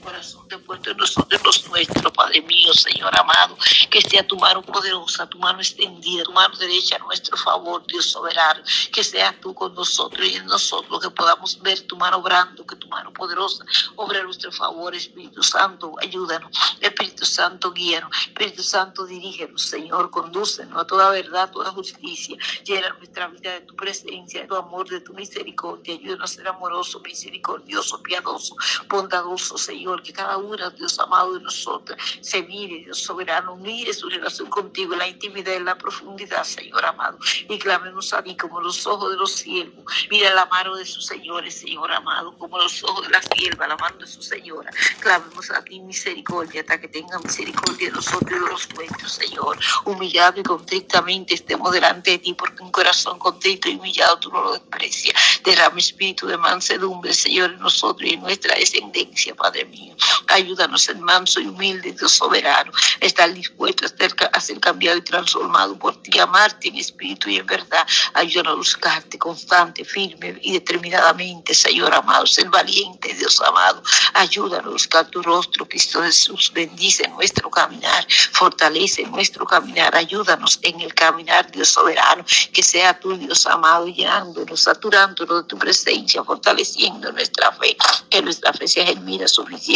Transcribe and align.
corazón 0.00 0.48
de 0.48 0.58
puesto 0.58 0.90
en 0.90 0.96
nosotros, 0.96 1.40
los 1.44 1.68
nuestros, 1.68 2.12
Padre 2.12 2.40
mío, 2.42 2.72
Señor 2.74 3.12
amado, 3.18 3.56
que 3.90 4.00
sea 4.00 4.26
tu 4.26 4.36
mano 4.36 4.62
poderosa, 4.62 5.26
tu 5.26 5.38
mano 5.38 5.60
extendida, 5.60 6.24
tu 6.24 6.32
mano 6.32 6.56
derecha 6.56 6.96
a 6.96 6.98
nuestro 7.00 7.36
favor, 7.36 7.84
Dios 7.86 8.06
soberano, 8.06 8.62
que 8.92 9.04
sea 9.04 9.38
tú 9.40 9.54
con 9.54 9.74
nosotros 9.74 10.26
y 10.26 10.36
en 10.36 10.46
nosotros, 10.46 11.00
que 11.00 11.10
podamos 11.10 11.60
ver 11.60 11.80
tu 11.82 11.96
mano 11.96 12.18
obrando, 12.18 12.66
que 12.66 12.76
tu 12.76 12.88
mano 12.88 13.12
poderosa 13.12 13.64
obre 13.96 14.20
a 14.20 14.22
nuestro 14.22 14.52
favor, 14.52 14.94
Espíritu 14.94 15.42
Santo, 15.42 15.94
ayúdanos, 16.00 16.50
Espíritu 16.80 17.24
Santo, 17.24 17.72
guíanos, 17.72 18.10
Espíritu 18.26 18.62
Santo, 18.62 19.06
dirígenos, 19.06 19.62
Señor, 19.62 20.10
condúcenos 20.10 20.80
a 20.80 20.86
toda 20.86 21.10
verdad, 21.10 21.50
toda 21.50 21.70
justicia, 21.72 22.36
llena 22.64 22.90
nuestra 22.94 23.28
vida 23.28 23.52
de 23.52 23.60
tu 23.62 23.74
presencia, 23.76 24.42
de 24.42 24.48
tu 24.48 24.56
amor, 24.56 24.88
de 24.88 25.00
tu 25.00 25.12
misericordia, 25.14 25.94
ayúdanos 25.94 26.30
a 26.30 26.34
ser 26.34 26.48
amoroso, 26.48 27.00
misericordioso, 27.00 28.02
piadoso, 28.02 28.56
bondadoso, 28.88 29.58
Señor, 29.58 29.89
que 30.02 30.12
cada 30.12 30.36
uno, 30.38 30.70
Dios 30.70 30.98
amado 30.98 31.34
de 31.34 31.40
nosotros, 31.40 31.98
se 32.20 32.42
mire, 32.42 32.84
Dios 32.84 33.02
soberano, 33.02 33.56
mire 33.56 33.92
su 33.92 34.08
relación 34.08 34.48
contigo, 34.48 34.94
la 34.94 35.08
intimidad 35.08 35.54
y 35.54 35.60
la 35.60 35.76
profundidad, 35.76 36.44
Señor 36.44 36.84
amado, 36.84 37.18
y 37.48 37.58
clamemos 37.58 38.12
a 38.12 38.22
ti 38.22 38.36
como 38.36 38.60
los 38.60 38.86
ojos 38.86 39.10
de 39.10 39.16
los 39.16 39.32
siervos, 39.32 39.84
mira 40.10 40.32
la 40.34 40.46
mano 40.46 40.76
de 40.76 40.86
sus 40.86 41.06
señores, 41.06 41.54
Señor 41.58 41.90
amado, 41.92 42.36
como 42.38 42.58
los 42.58 42.82
ojos 42.84 43.06
de 43.06 43.10
la 43.10 43.22
sierva, 43.22 43.66
la 43.66 43.76
mano 43.76 43.98
de 43.98 44.06
su 44.06 44.22
señora, 44.22 44.70
clamemos 45.00 45.50
a 45.50 45.62
ti 45.64 45.80
misericordia, 45.80 46.60
hasta 46.60 46.80
que 46.80 46.88
tenga 46.88 47.18
misericordia 47.18 47.88
de 47.88 47.94
nosotros 47.94 48.30
y 48.30 48.34
de 48.34 48.50
los 48.50 48.74
nuestros, 48.74 49.12
Señor, 49.12 49.58
humillado 49.84 50.40
y 50.40 50.42
contrictamente 50.42 51.34
estemos 51.34 51.72
delante 51.72 52.12
de 52.12 52.18
ti, 52.18 52.34
porque 52.34 52.62
un 52.62 52.70
corazón 52.70 53.18
contrito 53.18 53.68
y 53.68 53.76
humillado 53.76 54.18
tú 54.18 54.30
no 54.30 54.42
lo 54.42 54.52
desprecias, 54.52 55.14
derrama 55.44 55.78
espíritu 55.78 56.26
de 56.26 56.36
mansedumbre, 56.36 57.12
Señor, 57.14 57.52
en 57.52 57.60
nosotros 57.60 58.08
y 58.08 58.14
en 58.14 58.20
nuestra 58.20 58.54
descendencia, 58.54 59.34
Padre 59.34 59.64
mío. 59.64 59.79
Ayúdanos 60.28 60.88
en 60.88 61.00
manso 61.00 61.40
y 61.40 61.46
humilde, 61.46 61.92
Dios 61.92 62.12
soberano, 62.12 62.72
estar 63.00 63.32
dispuesto 63.32 63.84
a 64.32 64.40
ser, 64.40 64.60
cambiado 64.60 64.98
y 64.98 65.02
transformado 65.02 65.78
por 65.78 66.00
ti, 66.02 66.18
amarte 66.18 66.68
en 66.68 66.76
espíritu 66.76 67.28
y 67.28 67.36
en 67.38 67.46
verdad. 67.46 67.86
Ayúdanos 68.14 68.52
a 68.52 68.56
buscarte 68.56 69.18
constante, 69.18 69.84
firme 69.84 70.38
y 70.42 70.52
determinadamente, 70.52 71.54
Señor 71.54 71.94
amado, 71.94 72.26
ser 72.26 72.48
valiente, 72.48 73.14
Dios 73.14 73.40
amado. 73.40 73.82
Ayúdanos 74.14 74.66
a 74.66 74.70
buscar 74.70 75.06
tu 75.08 75.22
rostro, 75.22 75.66
Cristo 75.66 76.02
Jesús. 76.02 76.50
Bendice 76.54 77.08
nuestro 77.08 77.50
caminar, 77.50 78.06
fortalece 78.32 79.04
nuestro 79.06 79.44
caminar, 79.44 79.94
ayúdanos 79.96 80.58
en 80.62 80.80
el 80.80 80.94
caminar, 80.94 81.50
Dios 81.50 81.68
soberano, 81.68 82.24
que 82.52 82.62
sea 82.62 82.98
tu 82.98 83.16
Dios 83.16 83.46
amado, 83.46 83.86
llenándonos, 83.88 84.62
saturándonos 84.62 85.42
de 85.42 85.48
tu 85.48 85.58
presencia, 85.58 86.22
fortaleciendo 86.22 87.10
nuestra 87.12 87.52
fe, 87.52 87.76
que 88.08 88.22
nuestra 88.22 88.52
fe 88.52 88.68
sea 88.68 88.86
genuina, 88.86 89.26
suficiente, 89.26 89.69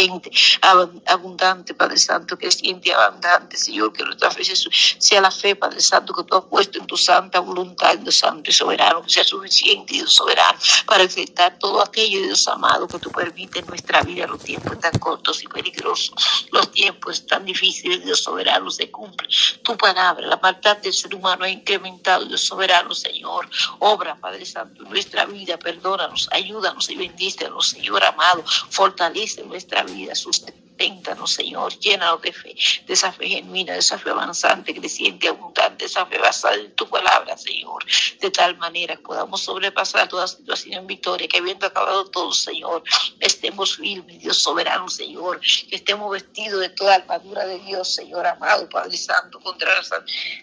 abundante, 1.05 1.73
Padre 1.73 1.97
Santo, 1.97 2.37
que 2.37 2.51
siente 2.51 2.93
abundante, 2.93 3.57
Señor, 3.57 3.93
que 3.93 4.03
nuestra 4.03 4.31
fe 4.31 4.43
sea 4.45 5.21
la 5.21 5.31
fe, 5.31 5.55
Padre 5.55 5.79
Santo, 5.81 6.13
que 6.13 6.23
tú 6.23 6.35
has 6.35 6.45
puesto 6.45 6.79
en 6.79 6.85
tu 6.85 6.97
santa 6.97 7.39
voluntad, 7.39 7.97
Dios 7.97 8.17
Santo 8.19 8.49
y 8.49 8.53
soberano, 8.53 9.01
que 9.03 9.09
sea 9.09 9.23
suficiente, 9.23 9.93
Dios 9.93 10.13
soberano, 10.13 10.57
para 10.85 11.03
enfrentar 11.03 11.57
todo 11.59 11.81
aquello, 11.81 12.21
Dios 12.21 12.47
amado, 12.47 12.87
que 12.87 12.99
tú 12.99 13.11
permites 13.11 13.61
en 13.61 13.67
nuestra 13.67 14.01
vida, 14.03 14.27
los 14.27 14.41
tiempos 14.41 14.79
tan 14.79 14.97
cortos 14.99 15.43
y 15.43 15.47
peligrosos, 15.47 16.13
los 16.51 16.71
tiempos 16.71 17.25
tan 17.25 17.45
difíciles, 17.45 18.03
Dios 18.03 18.21
soberano, 18.21 18.69
se 18.69 18.89
cumple 18.91 19.27
tu 19.65 19.75
palabra, 19.75 20.25
la 20.25 20.37
maldad 20.37 20.77
del 20.77 20.93
ser 20.93 21.13
humano 21.13 21.43
ha 21.43 21.49
incrementado, 21.49 22.23
Dios 22.25 22.45
soberano, 22.45 22.95
Señor, 22.95 23.49
obra, 23.79 24.15
Padre 24.15 24.45
Santo, 24.45 24.83
nuestra 24.83 25.25
vida, 25.25 25.57
perdónanos, 25.57 26.29
ayúdanos 26.31 26.89
y 26.89 26.95
bendícenos, 26.95 27.69
Señor 27.69 28.05
amado, 28.05 28.43
fortalece 28.69 29.43
nuestra 29.43 29.83
vida, 29.83 30.15
sustenta 30.15 30.64
Téntanos, 30.77 31.33
Señor, 31.33 31.77
llénanos 31.79 32.21
de 32.21 32.33
fe, 32.33 32.55
de 32.85 32.93
esa 32.93 33.11
fe 33.11 33.27
genuina, 33.27 33.73
de 33.73 33.79
esa 33.79 33.97
fe 33.97 34.09
avanzante, 34.09 34.73
creciente, 34.73 35.27
abundante, 35.27 35.85
esa 35.85 36.05
fe 36.05 36.17
basada 36.17 36.55
en 36.55 36.75
tu 36.75 36.87
palabra, 36.89 37.37
Señor, 37.37 37.85
de 38.19 38.31
tal 38.31 38.57
manera 38.57 38.95
que 38.95 39.01
podamos 39.01 39.41
sobrepasar 39.41 40.07
toda 40.07 40.27
situación 40.27 40.73
en 40.73 40.87
victoria, 40.87 41.27
que 41.27 41.37
habiendo 41.37 41.65
acabado 41.65 42.05
todo, 42.05 42.31
Señor, 42.31 42.83
estemos 43.19 43.77
firmes, 43.77 44.19
Dios 44.19 44.41
soberano, 44.41 44.89
Señor, 44.89 45.39
que 45.39 45.75
estemos 45.75 46.11
vestidos 46.11 46.59
de 46.61 46.69
toda 46.69 46.95
armadura 46.95 47.45
de 47.45 47.59
Dios, 47.59 47.93
Señor 47.93 48.25
amado, 48.27 48.67
Padre 48.69 48.97
Santo, 48.97 49.39
contra 49.39 49.73
la 49.73 49.85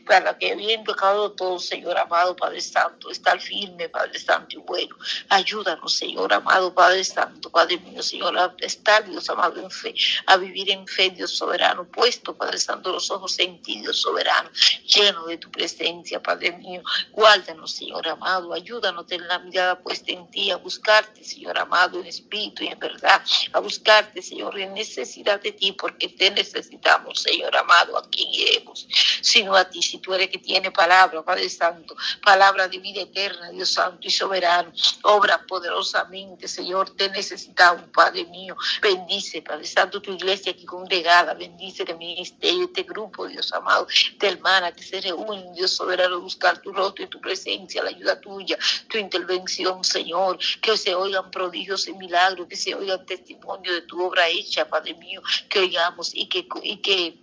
para 0.07 0.37
que 0.39 0.53
habiendo 0.53 0.93
acabado 0.93 1.33
todo, 1.33 1.59
Señor 1.59 1.99
amado, 1.99 2.35
Padre 2.37 2.61
Santo, 2.61 3.11
estar 3.11 3.41
firme, 3.41 3.89
Padre 3.89 4.19
Santo 4.19 4.57
y 4.57 4.59
bueno, 4.59 4.97
ayúdanos, 5.29 5.93
Señor 5.95 6.33
amado, 6.33 6.73
Padre 6.75 7.05
Santo, 7.05 7.51
Padre 7.51 7.79
mío, 7.79 8.03
Señor, 8.03 8.39
a 8.39 8.55
estar, 8.61 9.09
Dios 9.09 9.29
amado, 9.29 9.61
en 9.61 9.71
fe, 9.71 9.95
a 10.27 10.37
vivir 10.37 10.71
en 10.71 10.87
fe, 10.87 11.11
Dios 11.11 11.33
soberano, 11.33 11.87
puesto, 11.87 12.37
Padre 12.37 12.59
Santo, 12.59 12.93
los 12.93 13.11
ojos 13.11 13.39
en 13.39 13.61
ti, 13.63 13.81
Dios 13.81 14.01
soberano, 14.01 14.51
lleno 14.87 15.27
de 15.27 15.39
tu 15.39 15.51
presencia, 15.51 16.23
Padre 16.23 16.53
mío. 16.53 16.83
Guárdanos, 17.13 17.73
Señor 17.73 18.07
amado, 18.09 18.53
ayúdanos 18.53 19.11
en 19.11 19.27
la 19.27 19.39
mirada 19.39 19.79
puesta 19.81 20.13
en 20.13 20.31
ti, 20.31 20.51
a 20.51 20.57
buscarte, 20.57 21.25
Señor 21.25 21.59
amado, 21.59 22.01
en 22.01 22.07
espíritu 22.07 22.65
y 22.65 22.69
en 22.69 22.79
verdad, 22.79 23.23
a 23.53 23.61
buscarte, 23.61 24.23
Señor, 24.23 24.59
en 24.59 24.75
necesidad 24.75 25.41
de 25.41 25.53
ti, 25.53 25.73
porque 25.73 26.09
te 26.09 26.31
necesitamos, 26.31 27.21
Señor 27.21 27.57
amado, 27.57 27.97
a 27.99 28.09
quien 28.09 28.29
iremos, 28.31 28.87
sino 29.21 29.55
a 29.55 29.69
ti, 29.69 29.83
si 29.83 29.99
tú 29.99 30.15
eres 30.15 30.29
que 30.29 30.39
tiene 30.39 30.71
palabra, 30.71 31.23
Padre 31.23 31.49
Santo, 31.49 31.97
palabra 32.23 32.69
de 32.69 32.79
vida 32.79 33.03
eterna, 33.03 33.51
Dios 33.51 33.73
Santo 33.73 34.07
y 34.07 34.11
soberano, 34.11 34.73
obra 35.03 35.45
poderosamente, 35.47 36.49
Señor, 36.49 36.91
te 36.91 37.09
necesitamos, 37.11 37.89
Padre 37.93 38.25
mío, 38.27 38.57
bendice, 38.81 39.43
Padre 39.43 39.67
Santo, 39.67 40.01
tu 40.01 40.12
iglesia 40.15 40.53
aquí 40.53 40.65
congregada, 40.65 41.35
bendice 41.35 41.85
el 41.85 41.97
ministerio, 41.97 42.65
este 42.65 42.83
grupo, 42.83 43.27
Dios 43.27 43.53
amado, 43.53 43.87
de 44.19 44.29
hermana 44.29 44.73
que 44.73 44.83
se 44.83 45.01
reúnen, 45.01 45.55
Dios 45.55 45.73
soberano, 45.73 46.21
buscar 46.21 46.61
tu 46.61 46.73
rostro 46.73 47.05
y 47.05 47.09
tu 47.09 47.21
presencia, 47.21 47.83
la 47.83 47.91
ayuda 47.91 48.21
tuya, 48.21 48.59
tu 48.89 48.99
intervención, 48.99 49.83
Señor, 49.85 50.39
que 50.61 50.77
se 50.77 50.95
oigan 50.95 51.31
prodigios 51.31 51.89
y 51.89 51.93
milagros, 51.95 52.47
que 52.49 52.57
se 52.57 52.75
oigan 52.75 53.05
testimonio 53.07 53.73
de 53.73 53.83
tu 53.83 54.03
obra 54.03 54.29
hecha, 54.29 54.69
Padre 54.69 54.95
mío, 54.95 55.23
que 55.49 55.61
oigamos 55.61 56.13
y 56.15 56.27
que 56.27 57.22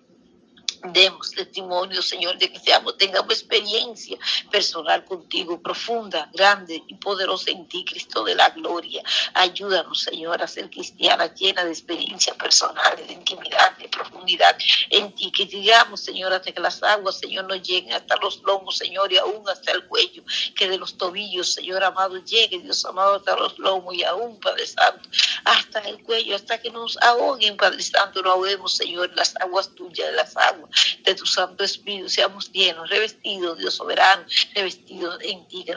demos 0.84 1.32
testimonio, 1.32 2.02
Señor, 2.02 2.38
de 2.38 2.52
que 2.52 2.60
seamos, 2.60 2.98
tengamos 2.98 3.34
experiencia 3.34 4.18
personal 4.52 5.04
contigo, 5.06 5.62
profunda, 5.62 6.30
grande 6.34 6.84
y 6.88 6.96
poderosa 6.96 7.52
en 7.52 7.68
ti, 7.68 7.86
Cristo 7.86 8.24
de 8.24 8.36
la 8.36 8.50
gloria. 8.50 9.04
Ayúdanos, 9.34 10.02
Señor, 10.02 10.42
a 10.42 10.48
ser 10.48 10.70
cristiana 10.70 11.34
llena 11.34 11.64
de 11.64 11.72
experiencia 11.72 12.34
personal, 12.36 12.96
de 13.08 13.14
intimidad, 13.14 13.78
de 13.78 13.88
profundidad 13.90 14.58
en 14.90 15.14
ti. 15.14 15.32
Que 15.32 15.46
digamos, 15.46 16.02
Señor, 16.02 16.34
hasta 16.34 16.52
que 16.52 16.60
las 16.60 16.82
aguas, 16.84 17.20
Señor, 17.20 17.46
no 17.46 17.56
lleguen 17.56 17.94
hasta 17.94 18.16
los 18.18 18.42
lomos, 18.44 18.78
Señor, 18.78 19.12
y 19.12 19.18
aún 19.18 19.48
hasta 19.50 19.72
el 19.72 19.86
cuello. 19.86 20.24
Que 20.56 20.70
de 20.70 20.78
los 20.78 20.98
tobillos, 20.98 21.54
Señor 21.54 21.84
amado, 21.84 22.18
llegue, 22.18 22.60
Dios 22.60 22.84
amado, 22.86 23.16
hasta 23.16 23.36
los 23.36 23.58
lomos 23.60 23.94
y 23.94 24.04
aún, 24.04 24.40
Padre 24.40 24.66
Santo, 24.66 25.10
hasta 25.46 25.80
el 25.82 26.02
cuello, 26.04 26.36
hasta 26.36 26.60
que 26.62 26.70
nos 26.70 26.98
ahoguen, 27.02 27.58
Padre 27.58 27.82
Santo, 27.82 28.22
no 28.22 28.32
ahoguemos, 28.32 28.74
Señor, 28.76 29.12
las 29.16 29.36
aguas 29.38 29.70
tuyas, 29.76 30.14
las 30.14 30.36
aguas 30.38 30.69
de 31.04 31.16
tu 31.16 31.26
Santo 31.26 31.64
Espíritu, 31.64 32.10
seamos 32.10 32.52
llenos, 32.52 32.90
revestidos, 32.90 33.58
Dios 33.58 33.76
soberano, 33.76 34.26
revestidos 34.54 35.18
en 35.22 35.48
ti, 35.48 35.66
que, 35.66 35.76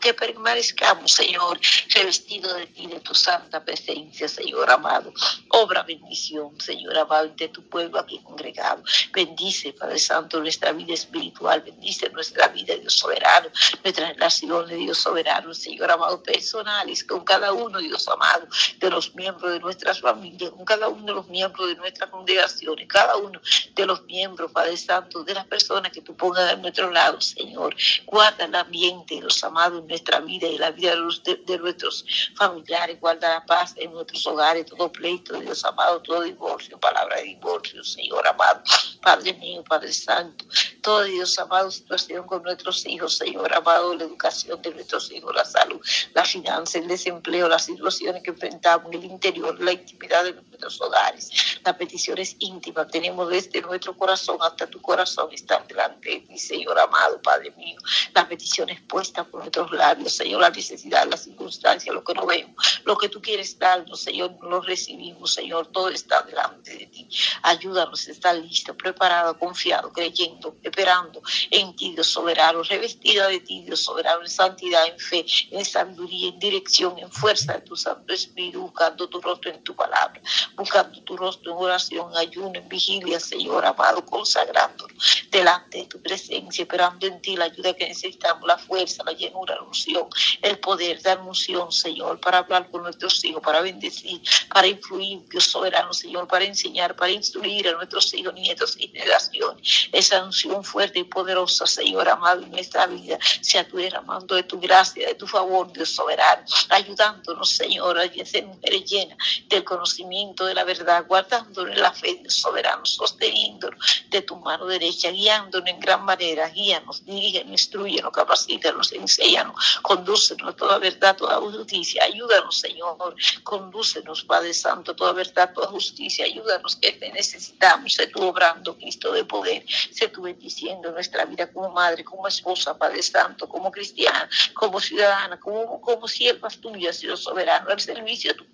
que 0.00 0.14
permanezcamos, 0.14 1.12
Señor, 1.12 1.60
revestidos 1.94 2.56
de 2.56 2.66
ti, 2.66 2.86
de 2.86 3.00
tu 3.00 3.14
santa 3.14 3.64
presencia, 3.64 4.28
Señor 4.28 4.70
amado. 4.70 5.12
Obra 5.50 5.82
bendición, 5.82 6.58
Señor 6.60 6.96
amado, 6.98 7.28
de 7.36 7.48
tu 7.48 7.62
pueblo 7.68 7.98
aquí 7.98 8.20
congregado. 8.22 8.82
Bendice, 9.12 9.72
Padre 9.72 9.98
Santo, 9.98 10.40
nuestra 10.40 10.72
vida 10.72 10.94
espiritual, 10.94 11.60
bendice 11.62 12.08
nuestra 12.10 12.48
vida, 12.48 12.74
Dios 12.76 12.94
soberano, 12.94 13.48
nuestra 13.82 14.12
relación 14.12 14.68
de 14.68 14.76
Dios 14.76 14.98
soberano, 14.98 15.52
Señor 15.54 15.90
amado, 15.90 16.22
personales, 16.22 17.04
con 17.04 17.24
cada 17.24 17.52
uno, 17.52 17.78
Dios 17.78 18.06
amado, 18.08 18.46
de 18.78 18.90
los 18.90 19.14
miembros 19.14 19.52
de 19.52 19.60
nuestras 19.60 20.00
familias, 20.00 20.50
con 20.50 20.64
cada 20.64 20.88
uno 20.88 21.04
de 21.06 21.12
los 21.12 21.28
miembros 21.28 21.68
de 21.68 21.76
nuestras 21.76 22.10
congregaciones, 22.10 22.86
cada 22.88 23.16
uno 23.16 23.40
de 23.74 23.86
los 23.86 24.05
miembros, 24.06 24.50
Padre 24.52 24.76
Santo, 24.76 25.24
de 25.24 25.34
las 25.34 25.46
personas 25.46 25.92
que 25.92 26.00
tú 26.00 26.16
pongas 26.16 26.52
a 26.52 26.56
nuestro 26.56 26.90
lado, 26.90 27.20
Señor. 27.20 27.74
Guarda 28.06 28.44
el 28.44 28.54
ambiente, 28.54 29.20
los 29.20 29.42
amados 29.44 29.80
en 29.80 29.88
nuestra 29.88 30.20
vida 30.20 30.46
y 30.46 30.58
la 30.58 30.70
vida 30.70 30.94
de, 31.24 31.58
nuestros 31.58 32.04
familiares. 32.36 32.98
Guarda 33.00 33.28
la 33.28 33.46
paz 33.46 33.74
en 33.76 33.92
nuestros 33.92 34.26
hogares, 34.26 34.66
todo 34.66 34.90
pleito, 34.90 35.38
Dios 35.38 35.64
amado, 35.64 36.00
todo 36.02 36.22
divorcio, 36.22 36.78
palabra 36.78 37.16
de 37.16 37.24
divorcio, 37.24 37.82
Señor 37.84 38.26
amado. 38.26 38.62
Padre 39.02 39.34
mío, 39.34 39.62
Padre 39.64 39.92
Santo, 39.92 40.44
todo 40.82 41.04
Dios 41.04 41.38
amado, 41.38 41.70
situación 41.70 42.26
con 42.26 42.42
nuestros 42.42 42.84
hijos, 42.86 43.16
Señor 43.16 43.52
amado, 43.54 43.94
la 43.94 44.04
educación 44.04 44.60
de 44.62 44.70
nuestros 44.72 45.10
hijos, 45.12 45.34
la 45.34 45.44
salud, 45.44 45.80
la 46.14 46.24
finanza, 46.24 46.78
el 46.78 46.88
desempleo, 46.88 47.48
las 47.48 47.64
situaciones 47.64 48.22
que 48.22 48.30
enfrentamos, 48.30 48.92
el 48.92 49.04
interior, 49.04 49.60
la 49.60 49.72
intimidad 49.72 50.24
de 50.24 50.32
nuestros 50.32 50.80
hogares. 50.80 51.30
Las 51.64 51.76
peticiones 51.76 52.36
íntimas 52.38 52.88
tenemos 52.88 53.28
desde 53.28 53.60
nuestro 53.62 53.95
corazón 53.96 54.38
hasta 54.40 54.66
tu 54.66 54.80
corazón, 54.80 55.28
están 55.32 55.66
delante 55.66 56.10
de 56.10 56.20
ti, 56.20 56.38
Señor 56.38 56.78
amado, 56.78 57.20
Padre 57.22 57.50
mío. 57.56 57.78
Las 58.14 58.26
peticiones 58.26 58.80
puestas 58.82 59.26
por 59.26 59.40
nuestros 59.40 59.70
labios, 59.72 60.14
Señor, 60.14 60.40
la 60.40 60.50
necesidad, 60.50 61.06
la 61.08 61.16
circunstancia, 61.16 61.92
lo 61.92 62.04
que 62.04 62.14
no 62.14 62.26
vemos, 62.26 62.54
lo 62.84 62.96
que 62.96 63.08
tú 63.08 63.20
quieres 63.20 63.58
darnos, 63.58 64.00
Señor, 64.00 64.36
lo 64.42 64.60
recibimos, 64.60 65.34
Señor, 65.34 65.68
todo 65.68 65.88
está 65.88 66.22
delante 66.22 66.76
de 66.76 66.86
ti. 66.86 67.08
Ayúdanos, 67.42 68.06
está 68.08 68.32
listo, 68.32 68.76
preparado, 68.76 69.38
confiado, 69.38 69.92
creyendo, 69.92 70.56
esperando 70.62 71.22
en 71.50 71.74
ti, 71.76 71.92
Dios 71.92 72.08
soberano, 72.08 72.62
revestida 72.62 73.28
de 73.28 73.40
ti, 73.40 73.62
Dios 73.64 73.80
soberano, 73.82 74.22
en 74.22 74.30
santidad, 74.30 74.86
en 74.86 74.98
fe, 74.98 75.24
en 75.50 75.64
sabiduría, 75.64 76.28
en 76.28 76.38
dirección, 76.38 76.98
en 76.98 77.10
fuerza 77.10 77.54
de 77.54 77.60
tu 77.60 77.76
Santo 77.76 78.12
Espíritu, 78.12 78.62
buscando 78.62 79.08
tu 79.08 79.20
rostro 79.20 79.50
en 79.50 79.62
tu 79.62 79.74
palabra, 79.74 80.20
buscando 80.54 81.02
tu 81.02 81.16
rostro 81.16 81.52
en 81.52 81.58
oración, 81.58 82.16
ayuno, 82.16 82.52
en 82.54 82.68
vigilia, 82.68 83.20
Señor 83.20 83.64
amado, 83.64 83.85
consagrándonos 84.04 85.26
delante 85.30 85.78
de 85.78 85.84
tu 85.86 86.00
presencia, 86.00 86.62
esperando 86.62 87.06
en 87.06 87.20
ti 87.20 87.36
la 87.36 87.44
ayuda 87.46 87.74
que 87.74 87.88
necesitamos, 87.88 88.46
la 88.46 88.58
fuerza, 88.58 89.02
la 89.04 89.12
llenura, 89.12 89.54
la 89.54 89.62
unción, 89.62 90.08
el 90.42 90.58
poder, 90.58 91.00
dar 91.02 91.20
unción, 91.20 91.70
Señor, 91.72 92.20
para 92.20 92.38
hablar 92.38 92.70
con 92.70 92.82
nuestros 92.82 93.24
hijos, 93.24 93.42
para 93.42 93.60
bendecir, 93.60 94.20
para 94.52 94.66
influir, 94.66 95.20
Dios 95.28 95.44
soberano, 95.44 95.92
Señor, 95.92 96.26
para 96.26 96.44
enseñar, 96.44 96.96
para 96.96 97.12
instruir 97.12 97.68
a 97.68 97.72
nuestros 97.72 98.12
hijos, 98.14 98.34
nietos 98.34 98.76
y 98.78 98.88
generaciones. 98.88 99.88
Esa 99.92 100.24
unción 100.24 100.64
fuerte 100.64 100.98
y 101.00 101.04
poderosa, 101.04 101.66
Señor 101.66 102.08
amado, 102.08 102.42
en 102.42 102.50
nuestra 102.50 102.86
vida, 102.86 103.18
sea 103.40 103.66
tú 103.66 103.76
derramando 103.76 104.34
de 104.34 104.42
tu 104.42 104.58
gracia, 104.58 105.08
de 105.08 105.14
tu 105.14 105.26
favor, 105.26 105.72
Dios 105.72 105.90
soberano, 105.90 106.44
ayudándonos, 106.70 107.50
Señor, 107.50 107.98
a 107.98 108.24
ser 108.24 108.46
mujeres 108.46 108.84
llenas 108.90 109.18
del 109.48 109.64
conocimiento 109.64 110.44
de 110.46 110.54
la 110.54 110.64
verdad, 110.64 111.04
guardándonos 111.06 111.74
en 111.74 111.82
la 111.82 111.92
fe, 111.92 112.18
Dios 112.20 112.34
soberano, 112.34 112.84
sosteniéndonos 112.84 113.75
de 114.08 114.22
tu 114.22 114.36
mano 114.36 114.66
derecha, 114.66 115.10
guiándonos 115.10 115.68
en 115.68 115.80
gran 115.80 116.04
manera, 116.04 116.48
guíanos, 116.48 117.04
dirígenos, 117.04 117.52
instruyenos, 117.52 118.12
capacítanos, 118.12 118.92
enséñanos, 118.92 119.78
condúcenos 119.82 120.54
a 120.54 120.56
toda 120.56 120.78
verdad, 120.78 121.16
toda 121.16 121.36
justicia, 121.36 122.04
ayúdanos, 122.04 122.58
Señor, 122.58 123.14
condúcenos, 123.42 124.24
Padre 124.24 124.54
Santo, 124.54 124.94
toda 124.94 125.12
verdad, 125.12 125.52
toda 125.54 125.68
justicia, 125.68 126.24
ayúdanos 126.24 126.76
que 126.76 126.92
te 126.92 127.12
necesitamos, 127.12 127.94
sé 127.94 128.06
tú 128.08 128.22
obrando, 128.22 128.76
Cristo 128.76 129.12
de 129.12 129.24
poder, 129.24 129.64
sé 129.90 130.08
tú 130.08 130.22
bendiciendo 130.22 130.90
nuestra 130.92 131.24
vida 131.24 131.50
como 131.52 131.70
madre, 131.70 132.04
como 132.04 132.26
esposa, 132.28 132.76
Padre 132.76 133.02
Santo, 133.02 133.48
como 133.48 133.70
cristiana, 133.70 134.28
como 134.54 134.80
ciudadana, 134.80 135.38
como, 135.38 135.80
como 135.80 136.08
siervas 136.08 136.58
tuyas, 136.58 137.00
Dios 137.00 137.22
soberano, 137.22 137.70
al 137.70 137.80
servicio 137.80 138.32
de 138.32 138.38
tu 138.38 138.46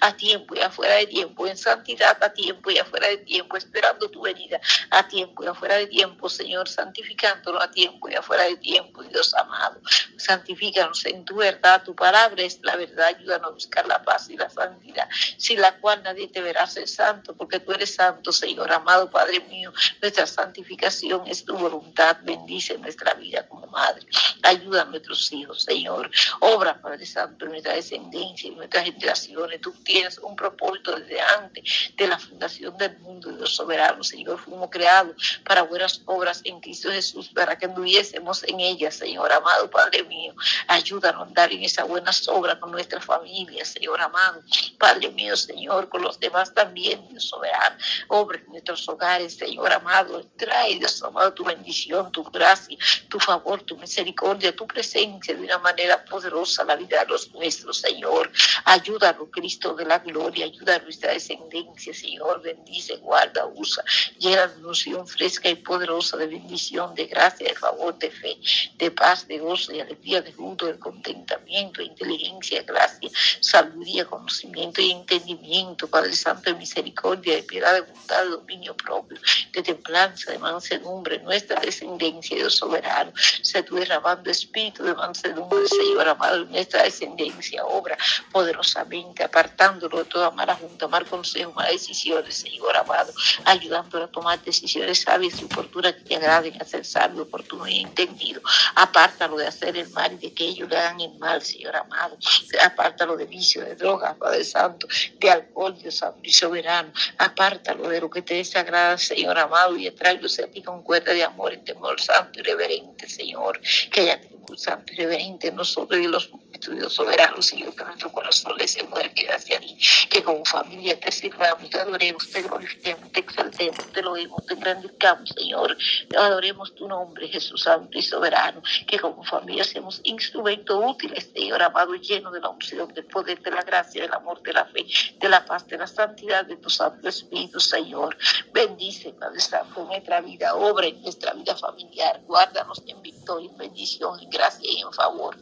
a 0.00 0.16
tiempo 0.16 0.54
y 0.54 0.60
afuera 0.60 0.94
de 0.96 1.06
tiempo, 1.06 1.46
en 1.46 1.56
santidad 1.56 2.16
a 2.22 2.32
tiempo 2.32 2.70
y 2.70 2.78
afuera 2.78 3.08
de 3.08 3.18
tiempo, 3.18 3.56
esperando 3.56 4.08
tu 4.08 4.22
venida 4.22 4.59
a 4.90 5.06
tiempo 5.08 5.44
y 5.44 5.46
afuera 5.46 5.76
de 5.76 5.86
tiempo, 5.86 6.28
Señor, 6.28 6.68
santificándolo 6.68 7.60
a 7.60 7.70
tiempo 7.70 8.08
y 8.08 8.14
afuera 8.14 8.44
de 8.44 8.56
tiempo, 8.56 9.02
Dios 9.02 9.34
amado. 9.34 9.80
Santifícanos 10.16 11.04
en 11.06 11.24
tu 11.24 11.36
verdad, 11.36 11.82
tu 11.84 11.94
palabra 11.94 12.42
es 12.42 12.60
la 12.62 12.76
verdad, 12.76 13.06
ayúdanos 13.06 13.50
a 13.50 13.54
buscar 13.54 13.86
la 13.86 14.02
paz 14.02 14.28
y 14.30 14.36
la 14.36 14.50
santidad, 14.50 15.08
sin 15.36 15.60
la 15.60 15.78
cual 15.78 16.02
nadie 16.02 16.28
te 16.28 16.40
verá 16.40 16.66
ser 16.66 16.88
santo, 16.88 17.36
porque 17.36 17.60
tú 17.60 17.72
eres 17.72 17.94
santo, 17.94 18.32
Señor, 18.32 18.72
amado 18.72 19.10
Padre 19.10 19.40
mío. 19.40 19.72
Nuestra 20.00 20.26
santificación 20.26 21.26
es 21.26 21.44
tu 21.44 21.56
voluntad, 21.56 22.18
bendice 22.22 22.76
nuestra 22.78 23.14
vida 23.14 23.46
como 23.48 23.66
madre. 23.66 24.06
Ayuda 24.42 24.82
a 24.82 24.84
nuestros 24.86 25.30
hijos, 25.32 25.62
Señor. 25.62 26.10
Obra, 26.40 26.80
Padre 26.80 27.06
Santo, 27.06 27.44
en 27.44 27.52
nuestra 27.52 27.74
descendencia, 27.74 28.48
en 28.48 28.56
nuestras 28.56 28.84
generaciones. 28.84 29.60
Tú 29.60 29.72
tienes 29.84 30.18
un 30.18 30.36
propósito 30.36 30.96
desde 30.96 31.20
antes 31.20 31.92
de 31.96 32.06
la 32.06 32.18
fundación 32.18 32.76
del 32.78 32.98
mundo, 32.98 33.30
Dios 33.32 33.54
soberano, 33.54 34.02
Señor. 34.02 34.38
Fuimos 34.50 34.70
creados 34.70 35.40
para 35.44 35.62
buenas 35.62 36.02
obras 36.06 36.40
en 36.42 36.60
Cristo 36.60 36.90
Jesús, 36.90 37.28
para 37.28 37.56
que 37.56 37.66
anduviésemos 37.66 38.42
en 38.42 38.58
ellas, 38.58 38.96
Señor, 38.96 39.32
amado 39.32 39.70
Padre 39.70 40.02
mío. 40.02 40.34
Ayúdanos 40.66 41.20
a 41.20 41.24
andar 41.24 41.52
en 41.52 41.62
esas 41.62 41.86
buenas 41.86 42.26
obras 42.26 42.56
con 42.56 42.72
nuestra 42.72 43.00
familia, 43.00 43.64
Señor 43.64 44.00
amado. 44.00 44.42
Padre 44.76 45.08
mío, 45.10 45.36
Señor, 45.36 45.88
con 45.88 46.02
los 46.02 46.18
demás 46.18 46.52
también, 46.52 47.06
Dios 47.10 47.28
soberano. 47.28 47.76
Obra 48.08 48.38
en 48.38 48.46
nuestros 48.48 48.88
hogares, 48.88 49.36
Señor 49.36 49.72
amado. 49.72 50.26
Trae, 50.36 50.80
Dios 50.80 51.00
amado, 51.04 51.32
tu 51.32 51.44
bendición, 51.44 52.10
tu 52.10 52.24
gracia, 52.24 52.76
tu 53.08 53.20
favor, 53.20 53.62
tu 53.62 53.76
misericordia, 53.76 54.54
tu 54.56 54.66
presencia 54.66 55.32
de 55.32 55.44
una 55.44 55.58
manera 55.58 56.04
poderosa 56.04 56.64
la 56.64 56.74
vida 56.74 57.04
de 57.04 57.06
los 57.06 57.30
nuestros, 57.30 57.78
Señor. 57.78 58.32
Ayúdanos, 58.64 59.28
Cristo 59.30 59.74
de 59.74 59.84
la 59.84 60.00
gloria, 60.00 60.46
ayuda 60.46 60.74
a 60.74 60.78
nuestra 60.80 61.12
descendencia, 61.12 61.94
Señor. 61.94 62.42
Bendice, 62.42 62.96
guarda, 62.96 63.46
usa. 63.46 63.84
Llena 64.18 64.29
de 64.36 64.66
unción 64.66 65.06
fresca 65.06 65.48
y 65.48 65.56
poderosa 65.56 66.16
de 66.16 66.26
bendición, 66.26 66.94
de 66.94 67.06
gracia, 67.06 67.48
de 67.48 67.54
favor, 67.54 67.98
de 67.98 68.10
fe, 68.10 68.38
de 68.76 68.90
paz, 68.90 69.26
de 69.26 69.38
gozo, 69.38 69.72
de 69.72 69.82
alegría, 69.82 70.22
de 70.22 70.32
fruto, 70.32 70.66
de 70.66 70.78
contentamiento, 70.78 71.80
de 71.80 71.86
inteligencia, 71.86 72.62
gracia, 72.62 73.10
sabiduría, 73.40 74.04
conocimiento 74.04 74.80
y 74.80 74.92
entendimiento, 74.92 75.88
Padre 75.88 76.14
Santo 76.14 76.50
de 76.50 76.56
misericordia, 76.56 77.34
de 77.34 77.42
piedad, 77.42 77.74
de 77.74 77.80
bondad, 77.80 78.24
de 78.24 78.30
dominio 78.30 78.76
propio, 78.76 79.18
de 79.52 79.62
templanza, 79.62 80.30
de 80.32 80.38
mansedumbre, 80.38 81.18
nuestra 81.20 81.60
descendencia, 81.60 82.36
Dios 82.36 82.56
soberano. 82.56 83.12
Se 83.42 83.62
tú 83.62 83.76
derramando 83.76 84.30
espíritu 84.30 84.84
de 84.84 84.94
mansedumbre, 84.94 85.66
Señor 85.66 86.08
amado, 86.08 86.44
nuestra 86.44 86.84
descendencia, 86.84 87.64
obra 87.64 87.98
poderosamente, 88.30 89.24
apartándolo 89.24 89.98
de 89.98 90.04
toda 90.04 90.30
mala 90.30 90.54
junta, 90.54 90.86
mal 90.88 91.04
consejo, 91.06 91.52
malas 91.52 91.72
decisiones, 91.72 92.36
Señor 92.36 92.76
amado, 92.76 93.12
ayudándolo 93.44 94.04
a 94.04 94.10
tomar 94.20 94.44
decisiones 94.44 95.00
sabias 95.00 95.40
y 95.40 95.44
oportunas 95.46 95.94
que 95.94 96.00
te 96.02 96.16
agraden, 96.16 96.60
a 96.60 96.64
ser 96.66 96.84
sabio, 96.84 97.22
oportuno 97.22 97.66
y 97.66 97.80
entendido. 97.80 98.42
Apártalo 98.74 99.38
de 99.38 99.46
hacer 99.46 99.78
el 99.78 99.88
mal 99.90 100.12
y 100.12 100.16
de 100.18 100.34
que 100.34 100.44
ellos 100.44 100.68
le 100.68 100.76
hagan 100.76 101.00
el 101.00 101.18
mal, 101.18 101.40
Señor 101.40 101.74
amado. 101.74 102.18
Apártalo 102.62 103.16
de 103.16 103.24
vicio, 103.24 103.64
de 103.64 103.74
drogas, 103.76 104.14
Padre 104.16 104.44
Santo, 104.44 104.86
de 105.18 105.30
alcohol, 105.30 105.74
Dios 105.80 105.94
Santo 105.96 106.20
y 106.22 106.32
soberano. 106.32 106.92
Apártalo 107.16 107.88
de 107.88 107.98
lo 107.98 108.10
que 108.10 108.20
te 108.20 108.34
desagrada, 108.34 108.98
Señor 108.98 109.38
amado, 109.38 109.74
y 109.78 109.90
tráelo 109.90 110.26
a 110.26 110.46
ti 110.48 110.62
con 110.62 110.82
cuerda 110.82 111.14
de 111.14 111.24
amor 111.24 111.54
y 111.54 111.58
temor 111.58 111.98
santo 111.98 112.40
y 112.40 112.42
reverente, 112.42 113.08
Señor. 113.08 113.58
Que 113.90 114.02
haya 114.02 114.20
temor 114.20 114.58
santo 114.58 114.92
y 114.92 114.96
reverente 114.96 115.48
en 115.48 115.56
nosotros 115.56 115.98
y 115.98 116.06
los 116.06 116.30
Dios 116.68 116.92
soberano, 116.92 117.40
Señor, 117.40 117.74
que 117.74 117.84
nuestro 117.84 118.12
corazón 118.12 118.54
le 118.58 118.68
se 118.68 118.82
muerde 118.84 119.28
hacia 119.28 119.58
ti, 119.60 119.78
que 120.10 120.22
como 120.22 120.44
familia 120.44 120.98
te 121.00 121.10
sirvamos, 121.10 121.70
te 121.70 121.80
adoremos, 121.80 122.30
te 122.30 122.42
glorifiquemos, 122.42 123.10
te 123.12 123.20
exaltemos, 123.20 123.86
te 123.92 124.02
loemos, 124.02 124.44
te 124.44 124.54
engrandezcamos, 124.54 125.30
Señor, 125.30 125.76
adoremos 126.16 126.74
tu 126.74 126.86
nombre, 126.86 127.28
Jesús 127.28 127.62
Santo 127.62 127.96
y 127.96 128.02
Soberano, 128.02 128.62
que 128.86 128.98
como 128.98 129.24
familia 129.24 129.64
seamos 129.64 130.00
instrumentos 130.04 130.78
útiles, 130.84 131.30
Señor, 131.32 131.62
amado, 131.62 131.94
lleno 131.94 132.30
de 132.30 132.40
la 132.40 132.50
unción, 132.50 132.92
del 132.92 133.06
poder, 133.06 133.40
de 133.40 133.50
la 133.50 133.62
gracia, 133.62 134.02
del 134.02 134.12
amor, 134.12 134.42
de 134.42 134.52
la 134.52 134.66
fe, 134.66 134.84
de 135.18 135.28
la 135.28 135.44
paz, 135.44 135.66
de 135.66 135.78
la 135.78 135.86
santidad 135.86 136.44
de 136.44 136.56
tu 136.56 136.68
Santo 136.68 137.08
Espíritu, 137.08 137.58
Señor. 137.58 138.16
Bendice, 138.52 139.14
Padre 139.14 139.40
Santo, 139.40 139.84
nuestra 139.84 140.20
vida, 140.20 140.54
obra 140.54 140.86
en 140.86 141.00
nuestra 141.02 141.32
vida 141.32 141.56
familiar, 141.56 142.20
guárdanos 142.26 142.82
en 142.86 143.00
victoria, 143.00 143.48
en 143.50 143.56
bendición, 143.56 144.20
en 144.20 144.28
gracia 144.28 144.70
y 144.70 144.82
en 144.82 144.92
favor 144.92 145.36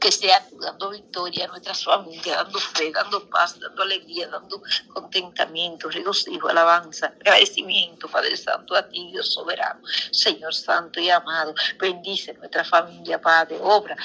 que 0.00 0.12
sea 0.12 0.46
dando 0.60 0.90
victoria 0.90 1.44
a 1.44 1.48
nuestras 1.48 1.82
familias, 1.84 2.36
dando 2.36 2.58
fe, 2.58 2.92
dando 2.92 3.28
paz, 3.28 3.58
dando 3.58 3.82
alegría, 3.82 4.28
dando 4.28 4.62
contentamiento, 4.92 5.88
regocijo, 5.88 6.48
alabanza, 6.48 7.06
agradecimiento, 7.06 8.08
Padre 8.08 8.36
Santo, 8.36 8.74
a 8.74 8.88
ti, 8.88 9.10
Dios 9.10 9.32
soberano, 9.32 9.80
Señor 10.10 10.54
Santo 10.54 11.00
y 11.00 11.10
amado. 11.10 11.54
Bendice 11.78 12.34
nuestra 12.34 12.64
familia, 12.64 13.20
Padre, 13.20 13.58
obra 13.60 13.96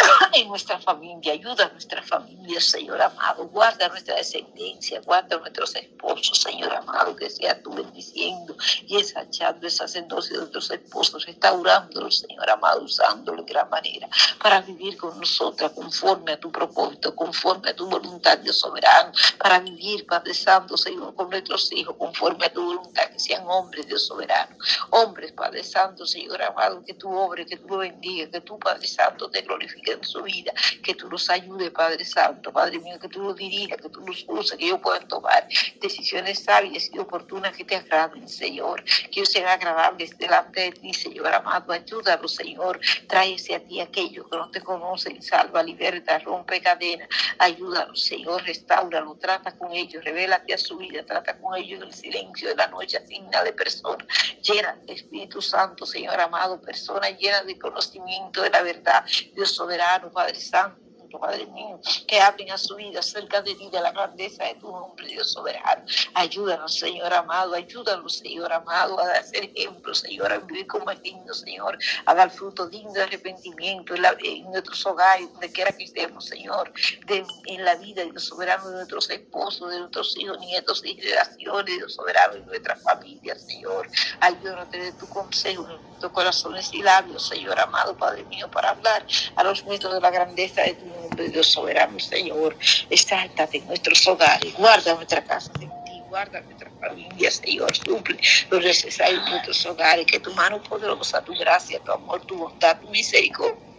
en 0.32 0.48
nuestra 0.48 0.78
familia, 0.78 1.32
ayuda 1.32 1.66
a 1.66 1.68
nuestra 1.70 2.02
familia, 2.02 2.60
Señor 2.60 3.00
amado, 3.00 3.48
guarda 3.48 3.88
nuestra 3.88 4.16
descendencia, 4.16 5.00
guarda 5.00 5.36
a 5.36 5.40
nuestros 5.40 5.74
esposos, 5.76 6.40
Señor 6.40 6.72
amado, 6.74 7.16
que 7.16 7.28
sea 7.30 7.60
tú 7.62 7.72
bendiciendo 7.72 8.56
y 8.86 8.96
ensanchando 8.98 9.66
esa 9.66 9.86
sacerdocio 9.86 10.34
de 10.34 10.38
nuestros 10.40 10.70
esposos, 10.70 11.26
restaurándolo, 11.26 12.10
Señor 12.10 12.48
amado, 12.50 12.82
usándolo 12.82 13.42
de 13.42 13.52
gran 13.52 13.68
manera 13.68 14.08
para 14.42 14.60
vivir 14.60 14.96
con 14.96 15.18
nosotras 15.18 15.72
conforme 15.72 16.32
a 16.32 16.40
tu 16.40 16.50
propósito, 16.50 17.14
conforme 17.14 17.70
a 17.70 17.76
tu 17.76 17.88
voluntad, 17.88 18.38
Dios 18.38 18.58
soberano, 18.58 19.12
para 19.38 19.58
vivir, 19.60 20.06
Padre 20.06 20.34
Santo, 20.34 20.76
Señor, 20.76 21.14
con 21.14 21.30
nuestros 21.30 21.70
hijos, 21.72 21.96
conforme 21.96 22.46
a 22.46 22.52
tu 22.52 22.64
voluntad, 22.64 23.10
que 23.10 23.18
sean 23.18 23.44
hombres, 23.46 23.86
Dios 23.86 24.06
soberano, 24.06 24.56
hombres, 24.90 25.32
Padre 25.32 25.64
Santo, 25.64 26.06
Señor 26.06 26.42
amado, 26.42 26.82
que 26.84 26.94
tú 26.94 27.10
obres, 27.10 27.46
que 27.46 27.56
tú 27.56 27.68
lo 27.68 27.78
bendiga, 27.78 28.30
que 28.30 28.40
tú, 28.40 28.58
Padre 28.58 28.86
Santo, 28.86 29.30
te 29.30 29.42
glorifiques 29.42 29.89
en 29.92 30.04
su 30.04 30.22
vida, 30.22 30.52
que 30.82 30.94
tú 30.94 31.08
nos 31.08 31.28
ayudes, 31.30 31.70
Padre 31.70 32.04
Santo, 32.04 32.52
Padre 32.52 32.78
mío, 32.78 32.98
que 32.98 33.08
tú 33.08 33.22
nos 33.22 33.36
dirijas, 33.36 33.78
que 33.80 33.88
tú 33.88 34.00
nos 34.00 34.24
uses, 34.28 34.58
que 34.58 34.66
ellos 34.66 34.80
puedan 34.82 35.06
tomar 35.08 35.46
decisiones 35.80 36.44
sabias 36.44 36.90
y 36.92 36.98
oportunas 36.98 37.56
que 37.56 37.64
te 37.64 37.76
agraden, 37.76 38.28
Señor, 38.28 38.82
que 38.84 39.20
ellos 39.20 39.30
sean 39.30 39.48
agradables 39.48 40.16
delante 40.18 40.60
de 40.62 40.72
ti, 40.72 40.94
Señor 40.94 41.32
amado, 41.32 41.72
ayúdanos, 41.72 42.34
Señor, 42.34 42.80
tráese 43.06 43.54
a 43.54 43.60
ti 43.60 43.80
aquellos 43.80 44.26
que 44.28 44.36
no 44.36 44.50
te 44.50 44.60
conocen, 44.60 45.22
salva, 45.22 45.62
liberta, 45.62 46.18
rompe 46.18 46.60
cadena, 46.60 47.08
ayúdanos, 47.38 48.02
Señor, 48.02 48.42
restauralo, 48.44 49.16
trata 49.16 49.56
con 49.56 49.72
ellos, 49.72 50.04
revélate 50.04 50.54
a 50.54 50.58
su 50.58 50.76
vida, 50.76 51.04
trata 51.04 51.38
con 51.38 51.56
ellos 51.56 51.80
en 51.80 51.88
el 51.88 51.94
silencio 51.94 52.48
de 52.48 52.56
la 52.56 52.66
noche, 52.68 52.98
asigna 52.98 53.42
de 53.42 53.52
personas, 53.52 54.06
llena 54.42 54.76
de 54.86 54.94
Espíritu 54.94 55.40
Santo, 55.40 55.86
Señor 55.86 56.20
amado, 56.20 56.60
personas 56.60 57.16
llenas 57.18 57.46
de 57.46 57.58
conocimiento 57.58 58.42
de 58.42 58.50
la 58.50 58.62
verdad, 58.62 59.04
Dios 59.34 59.52
soberano, 59.54 59.79
Padre 60.12 60.40
Santo 60.40 60.90
Padre 61.18 61.46
mío, 61.46 61.80
que 62.06 62.20
abren 62.20 62.50
a 62.50 62.58
su 62.58 62.76
vida 62.76 63.02
cerca 63.02 63.42
de 63.42 63.54
ti, 63.54 63.68
de 63.70 63.80
la 63.80 63.90
grandeza 63.90 64.44
de 64.44 64.54
tu 64.56 64.70
nombre, 64.70 65.06
Dios 65.06 65.32
soberano. 65.32 65.84
Ayúdanos, 66.14 66.78
Señor 66.78 67.12
amado, 67.12 67.54
ayúdanos, 67.54 68.18
Señor 68.18 68.52
amado, 68.52 68.98
a 69.00 69.22
ser 69.22 69.44
ejemplo, 69.44 69.94
Señor, 69.94 70.32
a 70.32 70.38
vivir 70.38 70.66
como 70.66 70.90
es 70.90 71.02
digno, 71.02 71.32
Señor, 71.34 71.78
a 72.06 72.14
dar 72.14 72.30
fruto 72.30 72.68
digno 72.68 72.92
de 72.92 73.02
arrepentimiento 73.02 73.94
en, 73.94 74.04
en 74.24 74.50
nuestros 74.50 74.84
hogares, 74.86 75.30
donde 75.32 75.50
quiera 75.50 75.72
que 75.72 75.84
estemos, 75.84 76.26
Señor, 76.26 76.72
de, 77.06 77.24
en 77.46 77.64
la 77.64 77.74
vida, 77.76 78.04
Dios 78.04 78.24
soberano, 78.24 78.68
de 78.68 78.76
nuestros 78.76 79.10
esposos, 79.10 79.70
de 79.70 79.78
nuestros 79.78 80.16
hijos, 80.18 80.38
nietos 80.40 80.82
y 80.84 80.94
generaciones, 80.94 81.76
Dios 81.76 81.94
soberano, 81.94 82.34
de 82.34 82.40
nuestra 82.40 82.76
familia, 82.76 83.38
Señor. 83.38 83.88
Ayúdanos 84.20 84.68
tener 84.70 84.96
tu 84.96 85.08
consejo 85.08 85.66
en 86.00 86.12
nuestros 86.12 86.12
corazones 86.12 86.72
y 86.72 86.82
labios, 86.82 87.28
Señor 87.28 87.60
amado, 87.60 87.94
Padre 87.96 88.24
mío, 88.24 88.50
para 88.50 88.70
hablar 88.70 89.06
a 89.36 89.44
los 89.44 89.66
nuestros 89.66 89.92
de 89.94 90.00
la 90.00 90.10
grandeza 90.10 90.62
de 90.62 90.74
tu 90.74 90.86
nombre 90.86 91.28
Dios 91.28 91.48
soberano, 91.48 91.98
Señor. 92.00 92.56
Exáltate 92.88 93.58
en 93.58 93.66
nuestros 93.66 94.06
hogares, 94.06 94.54
guarda 94.54 94.94
nuestra 94.94 95.22
casa 95.22 95.52
de 95.58 95.66
ti, 95.84 96.02
guarda 96.08 96.40
nuestra 96.40 96.70
familia, 96.80 97.30
Señor. 97.30 97.76
Suple 97.76 98.18
lo 98.50 98.60
necesario 98.60 99.18
en 99.18 99.30
nuestros 99.30 99.66
hogares, 99.66 100.06
que 100.06 100.20
tu 100.20 100.32
mano 100.34 100.62
poderosa, 100.62 101.22
tu 101.22 101.34
gracia, 101.34 101.80
tu 101.84 101.92
amor, 101.92 102.24
tu 102.24 102.36
bondad, 102.38 102.80
tu 102.80 102.88
misericordia 102.88 103.69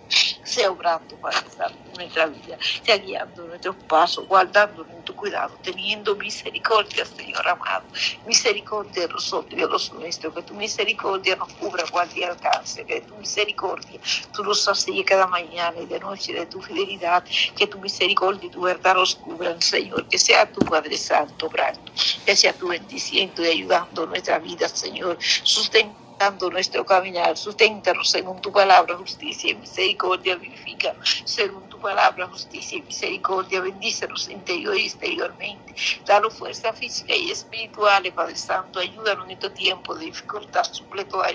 sea 0.44 0.72
obrando 0.72 1.20
para 1.20 1.40
estar 1.40 1.72
nuestra 1.98 2.28
vida, 2.28 2.58
sea 2.84 2.98
guiando 2.98 3.48
nuestros 3.48 3.78
pasos, 3.88 4.28
guardándonos 4.28 4.92
en 4.94 5.04
tu 5.04 5.16
cuidado, 5.16 5.60
teniendo 5.64 6.16
misericordia, 6.16 7.06
Señor 7.06 7.48
amado, 7.48 7.88
misericordia 8.26 9.04
de 9.04 9.14
nosotros 9.14 9.54
y 9.54 9.62
de 9.62 9.68
los 9.68 9.94
nuestros, 9.94 10.34
que 10.34 10.44
tu 10.44 10.56
misericordia 10.56 11.36
nos 11.36 11.54
cubra, 11.54 11.84
guarde 11.92 12.20
y 12.20 12.24
alcance, 12.24 12.86
que 12.86 13.02
tu 13.02 13.16
misericordia 13.18 14.00
tú 14.34 14.44
nos 14.44 14.66
cada 15.06 15.28
mañana 15.28 15.80
y 15.80 15.86
de 15.86 16.00
noche 16.00 16.34
de 16.34 16.46
tu 16.48 16.62
fidelidad, 16.62 17.24
que 17.56 17.68
tu 17.68 17.80
misericordia 17.80 18.48
y 18.48 18.50
tu 18.50 18.62
verdad 18.62 18.96
nos 18.96 19.16
cubran, 19.16 19.62
Señor, 19.62 20.08
que 20.08 20.18
sea 20.18 20.52
tu 20.52 20.62
Padre 20.62 20.98
Santo 20.98 21.48
obrando, 21.48 21.92
que 22.26 22.36
sea 22.36 22.54
tu 22.58 22.68
bendiciendo 22.70 23.44
y 23.44 23.48
ayudando 23.48 24.06
nuestra 24.08 24.40
vida, 24.40 24.68
Señor, 24.70 25.18
sustentando 25.22 26.01
nuestro 26.52 26.86
caminar, 26.86 27.36
susténtanos 27.38 28.10
según 28.10 28.40
tu 28.42 28.52
palabra, 28.52 28.96
justicia 28.98 29.52
y 29.52 29.56
misericordia, 29.56 30.36
vivifica 30.36 30.96
según 31.26 31.68
palabra, 31.82 32.28
justicia 32.28 32.78
y 32.78 32.82
misericordia, 32.84 33.62
bendícenos 33.62 34.30
interior 34.30 34.78
y 34.78 34.86
exteriormente, 34.86 35.76
danos 36.06 36.34
fuerza 36.34 36.72
física 36.74 37.16
y 37.16 37.32
espiritual, 37.32 38.06
Padre 38.14 38.36
Santo, 38.36 38.80
ayúdanos 38.80 39.26
en 39.26 39.32
este 39.32 39.50
tiempo 39.50 39.96
de 39.96 40.06
dificultad, 40.06 40.64
suple 40.64 41.06
toda 41.06 41.30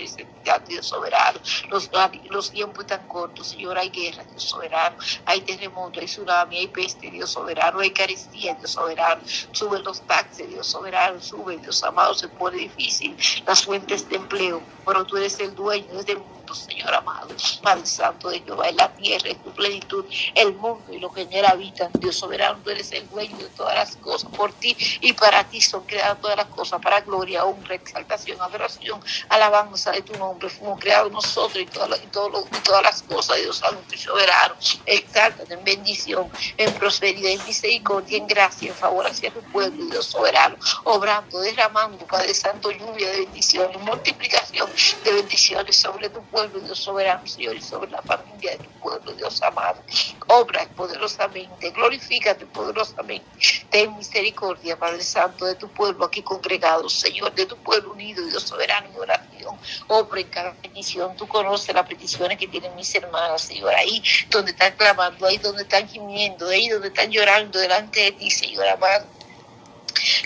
Dios 0.67 0.87
soberano, 0.87 1.39
los, 1.69 1.89
los 2.29 2.51
tiempos 2.51 2.87
tan 2.87 3.07
cortos, 3.07 3.47
Señor, 3.47 3.77
hay 3.77 3.89
guerra, 3.89 4.23
Dios 4.23 4.43
soberano, 4.43 4.97
hay 5.25 5.41
terremoto, 5.41 5.99
hay 5.99 6.05
tsunami, 6.05 6.57
hay 6.57 6.67
peste, 6.67 7.11
Dios 7.11 7.31
soberano, 7.31 7.79
hay 7.79 7.91
carestía, 7.91 8.53
Dios 8.55 8.71
soberano, 8.71 9.21
sube 9.51 9.79
los 9.79 10.01
taxes, 10.01 10.49
Dios 10.49 10.67
soberano, 10.67 11.21
sube, 11.21 11.57
Dios 11.57 11.83
amado, 11.83 12.13
se 12.13 12.27
pone 12.27 12.57
difícil, 12.57 13.15
las 13.45 13.63
fuentes 13.63 14.07
de 14.09 14.15
empleo, 14.15 14.61
pero 14.85 15.05
tú 15.05 15.17
eres 15.17 15.39
el 15.39 15.53
dueño 15.55 15.87
mundo, 16.17 16.36
Señor 16.55 16.93
amado. 16.93 17.29
Padre 17.61 17.85
Santo 17.85 18.29
de 18.29 18.41
Jehová, 18.41 18.69
en 18.69 18.77
la 18.77 18.89
tierra, 18.93 19.29
en 19.29 19.37
tu 19.39 19.51
plenitud, 19.51 20.05
el 20.35 20.53
mundo 20.53 20.91
y 20.91 20.99
lo 20.99 21.11
que 21.11 21.21
en 21.21 21.33
él 21.33 21.45
habitan. 21.45 21.89
Dios 21.99 22.15
soberano, 22.15 22.59
tú 22.63 22.69
eres 22.69 22.91
el 22.91 23.09
dueño 23.09 23.37
de 23.37 23.49
todas 23.49 23.75
las 23.75 23.95
cosas. 23.97 24.29
Por 24.31 24.53
ti 24.53 24.75
y 25.01 25.13
para 25.13 25.43
ti 25.43 25.61
son 25.61 25.83
creadas 25.85 26.19
todas 26.21 26.37
las 26.37 26.47
cosas, 26.47 26.81
para 26.81 27.01
gloria, 27.01 27.45
honra, 27.45 27.75
exaltación, 27.75 28.41
adoración, 28.41 29.01
alabanza 29.29 29.91
de 29.91 30.01
tu 30.01 30.13
nombre. 30.17 30.49
Fuimos 30.49 30.79
creados 30.79 31.11
nosotros 31.11 31.61
y 31.61 31.65
todas, 31.65 31.99
y 32.03 32.07
todas 32.07 32.83
las 32.83 33.03
cosas, 33.03 33.37
Dios 33.37 33.57
santo 33.57 33.93
y 33.93 33.97
soberano. 33.97 34.55
Exáltate 34.85 35.53
en 35.53 35.63
bendición, 35.63 36.29
en 36.57 36.73
prosperidad, 36.75 37.31
en 37.31 37.45
misericordia, 37.45 38.17
en 38.17 38.27
gracia, 38.27 38.69
en 38.69 38.75
favor 38.75 39.05
hacia 39.07 39.31
tu 39.31 39.41
pueblo, 39.41 39.85
Dios 39.85 40.05
soberano, 40.05 40.55
obrando, 40.83 41.39
derramando, 41.39 42.05
Padre 42.05 42.33
Santo, 42.33 42.71
lluvia 42.71 43.09
de 43.09 43.21
bendición, 43.21 43.71
en 43.73 43.81
multiplicación 43.83 44.69
de 45.03 45.11
bendiciones 45.11 45.75
sobre 45.75 46.09
tu 46.09 46.21
pueblo, 46.23 46.36
Dios 46.45 46.77
soberano, 46.77 47.25
Señor, 47.25 47.55
y 47.55 47.61
sobre 47.61 47.89
la 47.89 48.01
familia 48.01 48.51
de 48.51 48.57
tu 48.59 48.69
pueblo, 48.79 49.11
Dios 49.13 49.41
amado. 49.41 49.81
Obra 50.27 50.67
poderosamente, 50.75 51.71
glorifícate 51.71 52.45
poderosamente. 52.45 53.25
Ten 53.71 53.97
misericordia, 53.97 54.77
Padre 54.77 55.01
Santo, 55.01 55.45
de 55.45 55.55
tu 55.55 55.67
pueblo 55.69 56.05
aquí 56.05 56.21
congregado, 56.21 56.87
Señor, 56.89 57.33
de 57.33 57.45
tu 57.47 57.57
pueblo 57.57 57.91
unido, 57.93 58.23
Dios 58.25 58.43
soberano, 58.43 58.87
en 58.87 58.99
oración. 58.99 59.57
Obra 59.87 60.21
en 60.21 60.27
cada 60.27 60.53
petición. 60.53 61.15
Tú 61.15 61.27
conoces 61.27 61.73
las 61.73 61.87
peticiones 61.87 62.37
que 62.37 62.47
tienen 62.47 62.75
mis 62.75 62.93
hermanas, 62.93 63.41
Señor, 63.41 63.73
ahí 63.73 64.03
donde 64.29 64.51
están 64.51 64.75
clamando, 64.77 65.25
ahí 65.25 65.37
donde 65.37 65.63
están 65.63 65.87
gimiendo, 65.87 66.47
ahí 66.49 66.69
donde 66.69 66.89
están 66.89 67.09
llorando 67.09 67.57
delante 67.57 67.99
de 68.01 68.11
ti, 68.11 68.29
Señor 68.29 68.67
amado 68.67 69.16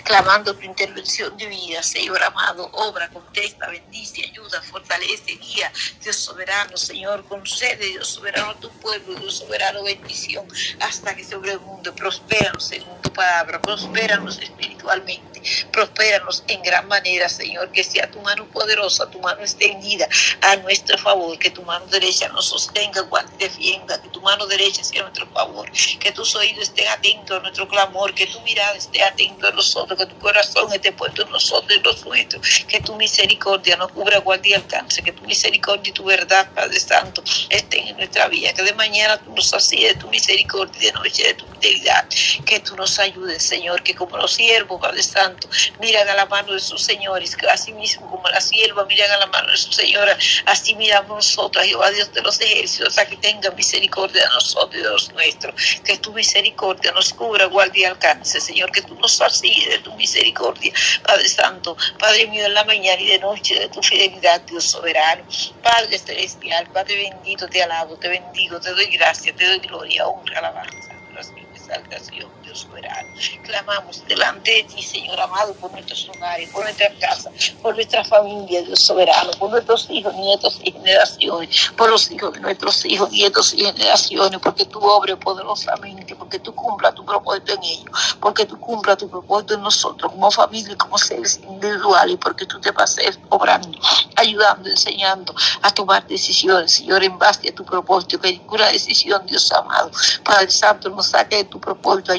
clamando 0.04 0.54
tu 0.54 0.64
intervención 0.64 1.36
de 1.36 1.46
vida, 1.46 1.82
Señor 1.82 2.22
amado, 2.22 2.68
obra, 2.72 3.08
contesta, 3.08 3.68
bendice, 3.68 4.22
ayuda, 4.22 4.60
fortalece, 4.62 5.32
guía, 5.36 5.72
Dios 6.02 6.16
soberano, 6.16 6.76
Señor, 6.76 7.24
concede, 7.26 7.86
Dios 7.86 8.08
soberano, 8.08 8.50
a 8.50 8.60
tu 8.60 8.70
pueblo, 8.80 9.14
Dios 9.14 9.38
soberano, 9.38 9.82
bendición, 9.82 10.46
hasta 10.80 11.14
que 11.14 11.24
sobre 11.24 11.52
el 11.52 11.60
mundo, 11.60 11.94
prospéranos 11.94 12.66
según 12.66 13.00
tu 13.00 13.12
palabra, 13.12 13.60
prospéranos 13.60 14.38
espiritualmente, 14.38 15.31
prospéranos 15.70 16.44
en 16.48 16.62
gran 16.62 16.86
manera, 16.88 17.28
Señor, 17.28 17.70
que 17.72 17.84
sea 17.84 18.10
tu 18.10 18.20
mano 18.20 18.46
poderosa, 18.46 19.10
tu 19.10 19.20
mano 19.20 19.40
extendida 19.42 20.08
a 20.40 20.56
nuestro 20.56 20.98
favor, 20.98 21.38
que 21.38 21.50
tu 21.50 21.62
mano 21.62 21.86
derecha 21.86 22.28
nos 22.28 22.46
sostenga, 22.46 23.02
guante, 23.02 23.32
defienda, 23.38 24.00
que 24.00 24.08
tu 24.08 24.20
mano 24.20 24.46
derecha 24.46 24.84
sea 24.84 25.02
nuestro 25.02 25.26
favor, 25.28 25.70
que 25.98 26.12
tus 26.12 26.34
oídos 26.36 26.64
estén 26.64 26.88
atentos 26.88 27.36
a 27.38 27.40
nuestro 27.40 27.68
clamor, 27.68 28.14
que 28.14 28.26
tu 28.26 28.40
mirada 28.40 28.76
esté 28.76 29.02
atento 29.02 29.46
a 29.48 29.50
nosotros, 29.52 29.98
que 29.98 30.06
tu 30.06 30.18
corazón 30.18 30.72
esté 30.72 30.92
puesto 30.92 31.22
en 31.22 31.30
nosotros 31.30 31.78
y 31.78 31.82
los 31.82 32.04
nuestros, 32.04 32.64
que 32.68 32.80
tu 32.80 32.94
misericordia 32.96 33.76
nos 33.76 33.92
cubra, 33.92 34.18
guarde 34.18 34.50
y 34.50 34.54
alcance, 34.54 35.02
que 35.02 35.12
tu 35.12 35.24
misericordia 35.24 35.90
y 35.90 35.92
tu 35.92 36.04
verdad, 36.04 36.50
Padre 36.54 36.80
Santo, 36.80 37.22
estén 37.48 37.88
en 37.88 37.96
nuestra 37.96 38.28
vida, 38.28 38.52
que 38.52 38.62
de 38.62 38.74
mañana 38.74 39.18
tú 39.18 39.34
nos 39.34 39.52
así 39.54 39.82
de 39.82 39.94
tu 39.94 40.08
misericordia 40.08 40.78
y 40.80 40.86
de 40.86 40.92
noche 40.92 41.22
de 41.24 41.34
tu 41.34 41.46
fidelidad, 41.46 42.06
que 42.44 42.60
tú 42.60 42.76
nos 42.76 42.98
ayudes, 42.98 43.42
Señor, 43.42 43.82
que 43.82 43.94
como 43.94 44.16
los 44.16 44.32
siervos, 44.32 44.80
Padre 44.80 45.02
Santo, 45.02 45.31
miran 45.80 46.08
a 46.08 46.14
la 46.14 46.26
mano 46.26 46.52
de 46.52 46.60
sus 46.60 46.82
señores, 46.82 47.36
así 47.50 47.72
mismo 47.72 48.08
como 48.10 48.28
la 48.28 48.40
sierva 48.40 48.84
miran 48.84 49.10
a 49.10 49.18
la 49.18 49.26
mano 49.26 49.50
de 49.50 49.56
su 49.56 49.72
señora, 49.72 50.16
así 50.46 50.74
miramos 50.74 51.16
nosotros, 51.16 51.64
Jehová 51.64 51.90
Dios 51.90 52.12
de 52.12 52.22
los 52.22 52.40
ejércitos, 52.40 52.98
a 52.98 53.06
que 53.06 53.16
tenga 53.16 53.50
misericordia 53.50 54.22
de 54.22 54.28
nosotros 54.28 54.74
y 54.74 54.82
de 54.82 54.90
los 54.90 55.12
nuestros, 55.12 55.54
que 55.84 55.98
tu 55.98 56.12
misericordia 56.12 56.92
nos 56.92 57.12
cubra, 57.12 57.46
guarde 57.46 57.80
y 57.80 57.84
alcance, 57.84 58.40
Señor, 58.40 58.70
que 58.72 58.82
tú 58.82 58.94
nos 58.96 59.20
así 59.20 59.64
de 59.68 59.78
tu 59.78 59.94
misericordia, 59.94 60.72
Padre 61.02 61.28
Santo, 61.28 61.76
Padre 61.98 62.26
mío, 62.26 62.46
en 62.46 62.54
la 62.54 62.64
mañana 62.64 63.00
y 63.00 63.06
de 63.06 63.18
noche, 63.18 63.58
de 63.58 63.68
tu 63.68 63.82
fidelidad, 63.82 64.40
Dios 64.42 64.64
soberano, 64.64 65.24
Padre 65.62 65.98
celestial, 65.98 66.66
Padre 66.72 67.10
bendito, 67.10 67.48
te 67.48 67.62
alabo, 67.62 67.96
te 67.96 68.08
bendigo, 68.08 68.60
te 68.60 68.70
doy 68.70 68.86
gracia, 68.86 69.34
te 69.34 69.46
doy 69.46 69.58
gloria, 69.58 70.06
honra, 70.06 70.38
alabanza, 70.38 70.92
oración, 71.12 71.46
exaltación 71.54 72.41
soberano. 72.54 73.08
Clamamos 73.42 74.02
delante 74.06 74.50
de 74.50 74.62
ti, 74.64 74.82
Señor 74.82 75.20
amado, 75.20 75.54
por 75.54 75.70
nuestros 75.72 76.08
hogares, 76.08 76.48
por 76.50 76.62
nuestra 76.62 76.92
casa, 76.98 77.30
por 77.60 77.74
nuestra 77.74 78.04
familia, 78.04 78.62
Dios 78.62 78.80
soberano, 78.80 79.30
por 79.38 79.50
nuestros 79.50 79.88
hijos, 79.90 80.14
nietos 80.14 80.60
y 80.64 80.72
generaciones, 80.72 81.70
por 81.76 81.90
los 81.90 82.10
hijos 82.10 82.32
de 82.32 82.40
nuestros 82.40 82.84
hijos, 82.84 83.10
nietos 83.10 83.54
y 83.54 83.64
generaciones, 83.64 84.40
porque 84.40 84.64
tú 84.64 84.78
obres 84.80 85.16
poderosamente 85.16 85.82
mente, 85.82 86.14
porque 86.14 86.38
tú 86.38 86.54
cumpla 86.54 86.92
tu 86.92 87.04
propósito 87.04 87.52
en 87.52 87.62
ellos, 87.62 88.16
porque 88.20 88.46
tú 88.46 88.58
cumpla 88.58 88.96
tu 88.96 89.08
propósito 89.08 89.54
en 89.54 89.62
nosotros, 89.62 90.12
como 90.12 90.30
familia 90.30 90.72
y 90.72 90.76
como 90.76 90.96
seres 90.98 91.40
individuales, 91.42 92.16
porque 92.20 92.46
tú 92.46 92.60
te 92.60 92.72
pases 92.72 93.18
obrando, 93.28 93.78
ayudando, 94.16 94.68
enseñando 94.68 95.34
a 95.60 95.70
tomar 95.70 96.06
decisiones, 96.06 96.72
Señor, 96.72 97.02
en 97.02 97.18
base 97.18 97.48
a 97.48 97.54
tu 97.54 97.64
propósito, 97.64 98.20
que 98.20 98.32
ninguna 98.32 98.68
decisión, 98.68 99.26
Dios 99.26 99.50
amado, 99.52 99.90
Padre 100.24 100.50
Santo, 100.50 100.88
nos 100.90 101.06
saque 101.06 101.36
de 101.36 101.44
tu 101.44 101.60
propósito, 101.60 102.12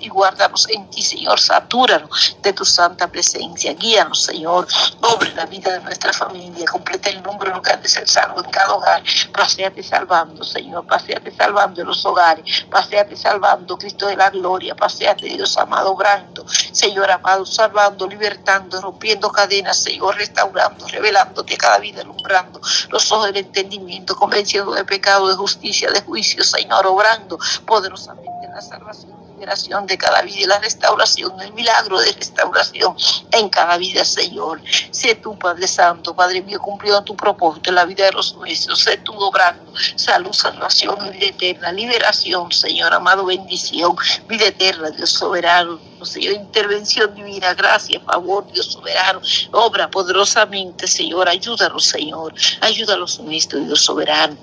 y 0.00 0.08
guárdanos 0.08 0.68
en 0.70 0.88
ti, 0.90 1.02
Señor, 1.02 1.40
satúranos 1.40 2.36
de 2.40 2.52
tu 2.52 2.64
santa 2.64 3.08
presencia, 3.08 3.74
guíanos, 3.74 4.24
Señor, 4.24 4.66
obre 5.00 5.32
la 5.34 5.46
vida 5.46 5.72
de 5.72 5.80
nuestra 5.80 6.12
familia, 6.12 6.64
completa 6.66 7.10
el 7.10 7.22
número 7.22 7.60
que 7.60 7.76
de 7.76 7.88
ser 7.88 8.08
salvo 8.08 8.42
en 8.42 8.50
cada 8.50 8.74
hogar, 8.74 9.02
paseate 9.32 9.82
salvando, 9.82 10.44
Señor, 10.44 10.86
paseate 10.86 11.30
salvando 11.34 11.80
en 11.80 11.86
los 11.86 12.04
hogares, 12.04 12.44
paseate 12.70 13.16
salvando, 13.16 13.76
Cristo 13.76 14.06
de 14.06 14.16
la 14.16 14.30
gloria, 14.30 14.74
paseate, 14.74 15.26
Dios 15.26 15.56
amado, 15.56 15.92
obrando, 15.92 16.44
Señor 16.72 17.10
amado, 17.10 17.44
salvando, 17.44 18.06
libertando, 18.06 18.80
rompiendo 18.80 19.30
cadenas, 19.30 19.82
Señor, 19.82 20.16
restaurando, 20.16 20.86
revelándote 20.88 21.56
cada 21.56 21.78
vida, 21.78 22.02
alumbrando 22.02 22.60
los 22.90 23.10
ojos 23.12 23.26
del 23.26 23.38
entendimiento, 23.38 24.14
convenciendo 24.14 24.72
de 24.72 24.84
pecado, 24.84 25.28
de 25.28 25.34
justicia, 25.34 25.90
de 25.90 26.00
juicio, 26.02 26.44
Señor, 26.44 26.86
obrando 26.86 27.38
poderosamente 27.66 28.46
en 28.46 28.54
la 28.54 28.62
salvación 28.62 29.23
liberación 29.34 29.86
de 29.86 29.98
cada 29.98 30.22
vida 30.22 30.46
la 30.46 30.58
restauración, 30.58 31.40
el 31.40 31.52
milagro 31.52 31.98
de 32.00 32.12
restauración 32.12 32.96
en 33.32 33.48
cada 33.48 33.76
vida, 33.76 34.04
Señor. 34.04 34.60
Sé 34.90 35.16
tú, 35.16 35.38
Padre 35.38 35.66
Santo, 35.66 36.14
Padre 36.14 36.42
mío, 36.42 36.60
cumpliendo 36.60 37.02
tu 37.02 37.16
propósito 37.16 37.70
en 37.70 37.76
la 37.76 37.84
vida 37.84 38.04
de 38.04 38.12
los 38.12 38.34
nuestros. 38.34 38.82
Sé 38.82 38.98
tú 38.98 39.12
obrando 39.14 39.72
salud, 39.96 40.32
salvación, 40.32 40.96
vida 41.12 41.26
eterna, 41.26 41.72
liberación, 41.72 42.50
Señor, 42.52 42.92
amado, 42.94 43.24
bendición, 43.26 43.96
vida 44.28 44.46
eterna, 44.46 44.90
Dios 44.90 45.10
soberano. 45.10 45.80
Señor, 46.02 46.34
intervención 46.34 47.14
divina, 47.14 47.54
gracia, 47.54 47.98
favor, 48.00 48.46
Dios 48.52 48.72
soberano, 48.72 49.22
obra 49.52 49.90
poderosamente, 49.90 50.86
Señor, 50.86 51.28
ayúdanos, 51.28 51.86
Señor, 51.86 52.34
ayúdanos 52.60 53.18
en 53.20 53.32
esto, 53.32 53.56
Dios 53.56 53.80
soberano. 53.82 54.36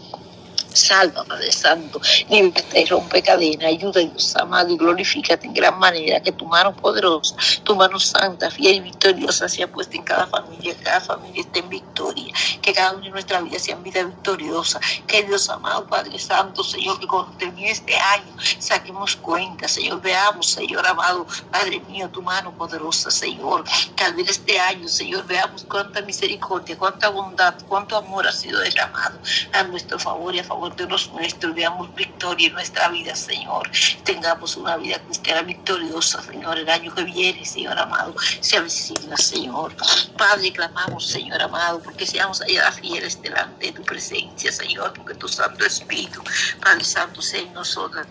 Salva, 0.74 1.24
Padre 1.24 1.52
Santo, 1.52 2.02
liberta 2.30 2.80
y 2.80 2.86
rompe 2.86 3.22
cadena, 3.22 3.68
ayuda 3.68 4.02
Dios 4.02 4.36
amado 4.36 4.70
y 4.74 4.78
glorifícate 4.78 5.48
en 5.48 5.54
gran 5.54 5.78
manera, 5.80 6.22
que 6.22 6.32
tu 6.32 6.46
mano 6.46 6.76
poderosa, 6.76 7.36
tu 7.64 7.76
mano 7.76 8.00
santa, 8.00 8.50
fiel 8.50 8.76
y 8.76 8.80
victoriosa 8.82 9.50
sea 9.50 9.68
puesta 9.68 9.96
en 9.96 10.04
cada 10.04 10.28
familia, 10.28 10.76
que 10.76 10.84
cada 10.84 11.02
familia 11.02 11.42
esté 11.42 11.60
en 11.60 11.70
victoria, 11.70 12.34
que 12.62 12.74
cada 12.74 12.94
una 12.94 13.06
de 13.06 13.12
nuestras 13.12 13.44
vidas 13.44 13.64
sea 13.64 13.76
vida 13.76 14.04
victoriosa, 14.04 14.80
que 15.08 15.24
Dios 15.24 15.50
amado, 15.50 15.86
Padre 15.88 16.18
Santo, 16.20 16.64
Señor, 16.64 17.00
que 17.00 17.08
cuando 17.08 17.32
termine 17.38 17.72
este 17.72 17.96
año 17.98 18.34
saquemos 18.60 19.16
cuenta, 19.16 19.68
Señor, 19.68 20.02
veamos, 20.02 20.52
Señor 20.52 20.86
amado, 20.86 21.26
Padre 21.52 21.80
mío, 21.90 22.10
tu 22.10 22.22
mano 22.22 22.52
poderosa, 22.54 23.12
Señor, 23.12 23.64
que 23.96 24.04
al 24.04 24.14
ver 24.14 24.30
este 24.30 24.60
año, 24.60 24.88
Señor, 24.88 25.26
veamos 25.26 25.66
cuánta 25.68 26.02
misericordia, 26.02 26.78
cuánta 26.78 27.10
bondad, 27.10 27.56
cuánto 27.68 27.98
amor 27.98 28.28
ha 28.28 28.32
sido 28.32 28.60
derramado 28.60 29.18
a 29.54 29.64
nuestro 29.64 30.00
favor 30.00 30.36
y 30.36 30.40
a 30.40 30.44
favor 30.44 30.61
de 30.70 30.88
los 30.88 31.12
nuestros, 31.12 31.56
veamos 31.56 31.94
victoria 31.96 32.48
en 32.48 32.54
nuestra 32.54 32.88
vida, 32.90 33.16
Señor. 33.16 33.70
Tengamos 34.04 34.56
una 34.58 34.78
vida 34.78 35.00
cristiana 35.00 35.42
victoriosa, 35.42 36.22
Señor, 36.22 36.58
el 36.60 36.70
año 36.70 36.94
que 36.94 37.04
viene, 37.04 37.44
Señor 37.46 37.78
amado, 37.80 38.16
se 38.40 38.58
avecina, 38.58 39.18
Señor. 39.18 39.74
Padre, 40.18 40.52
clamamos, 40.54 41.08
Señor 41.08 41.42
amado, 41.42 41.82
porque 41.82 42.06
seamos 42.06 42.42
allá 42.42 42.72
fieles 42.72 43.22
delante 43.22 43.68
de 43.68 43.72
tu 43.74 43.84
presencia, 43.84 44.52
Señor, 44.52 44.94
porque 44.94 45.16
tu 45.16 45.28
Santo 45.28 45.66
Espíritu, 45.66 46.24
Padre 46.62 46.84
Santo, 46.84 47.22
sea 47.22 47.42
en 47.42 47.54
nosotros, 47.54 48.06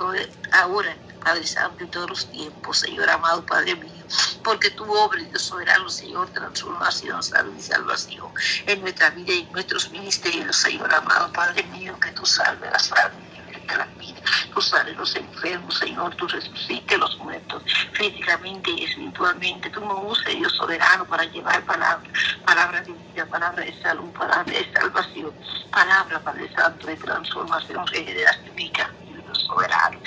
ahora, 0.52 0.96
Padre 1.20 1.46
Santo, 1.46 1.84
en 1.84 1.90
todos 1.90 2.10
los 2.10 2.26
tiempos, 2.30 2.78
Señor 2.78 3.08
amado, 3.08 3.44
Padre 3.46 3.76
mío 3.76 4.00
porque 4.42 4.70
tu 4.70 4.84
obra, 4.92 5.22
Dios 5.22 5.42
soberano, 5.42 5.88
Señor, 5.88 6.28
transformación, 6.30 7.22
salud 7.22 7.54
y 7.56 7.62
salvación 7.62 8.28
en 8.66 8.80
nuestra 8.80 9.10
vida 9.10 9.32
y 9.32 9.40
en 9.40 9.52
nuestros 9.52 9.90
ministerios, 9.90 10.56
Señor 10.56 10.92
amado, 10.92 11.32
Padre 11.32 11.62
mío, 11.64 11.98
que 12.00 12.10
tú 12.12 12.26
salves 12.26 12.70
las 12.70 12.88
familias 12.88 13.66
de 13.68 13.76
la 13.76 13.84
vida, 13.98 14.20
tú 14.52 14.60
salves 14.60 14.96
los 14.96 15.14
enfermos, 15.14 15.78
Señor, 15.78 16.14
tú 16.16 16.26
resucites 16.26 16.98
los 16.98 17.16
muertos 17.18 17.62
físicamente 17.92 18.70
y 18.70 18.84
espiritualmente, 18.84 19.70
tú 19.70 19.80
nos 19.80 20.18
uses, 20.18 20.34
Dios 20.34 20.52
soberano, 20.56 21.04
para 21.04 21.24
llevar 21.24 21.64
palabra, 21.64 22.08
palabra 22.44 22.80
de 22.80 22.92
vida, 22.92 23.26
palabra 23.26 23.64
de 23.64 23.80
salud, 23.80 24.10
palabra 24.10 24.52
de 24.52 24.72
salvación, 24.72 25.32
palabra, 25.70 26.18
Padre 26.20 26.52
Santo, 26.54 26.86
de 26.86 26.96
transformación, 26.96 27.86
regeneración 27.86 28.56
Dios 28.56 29.44
soberano. 29.46 29.99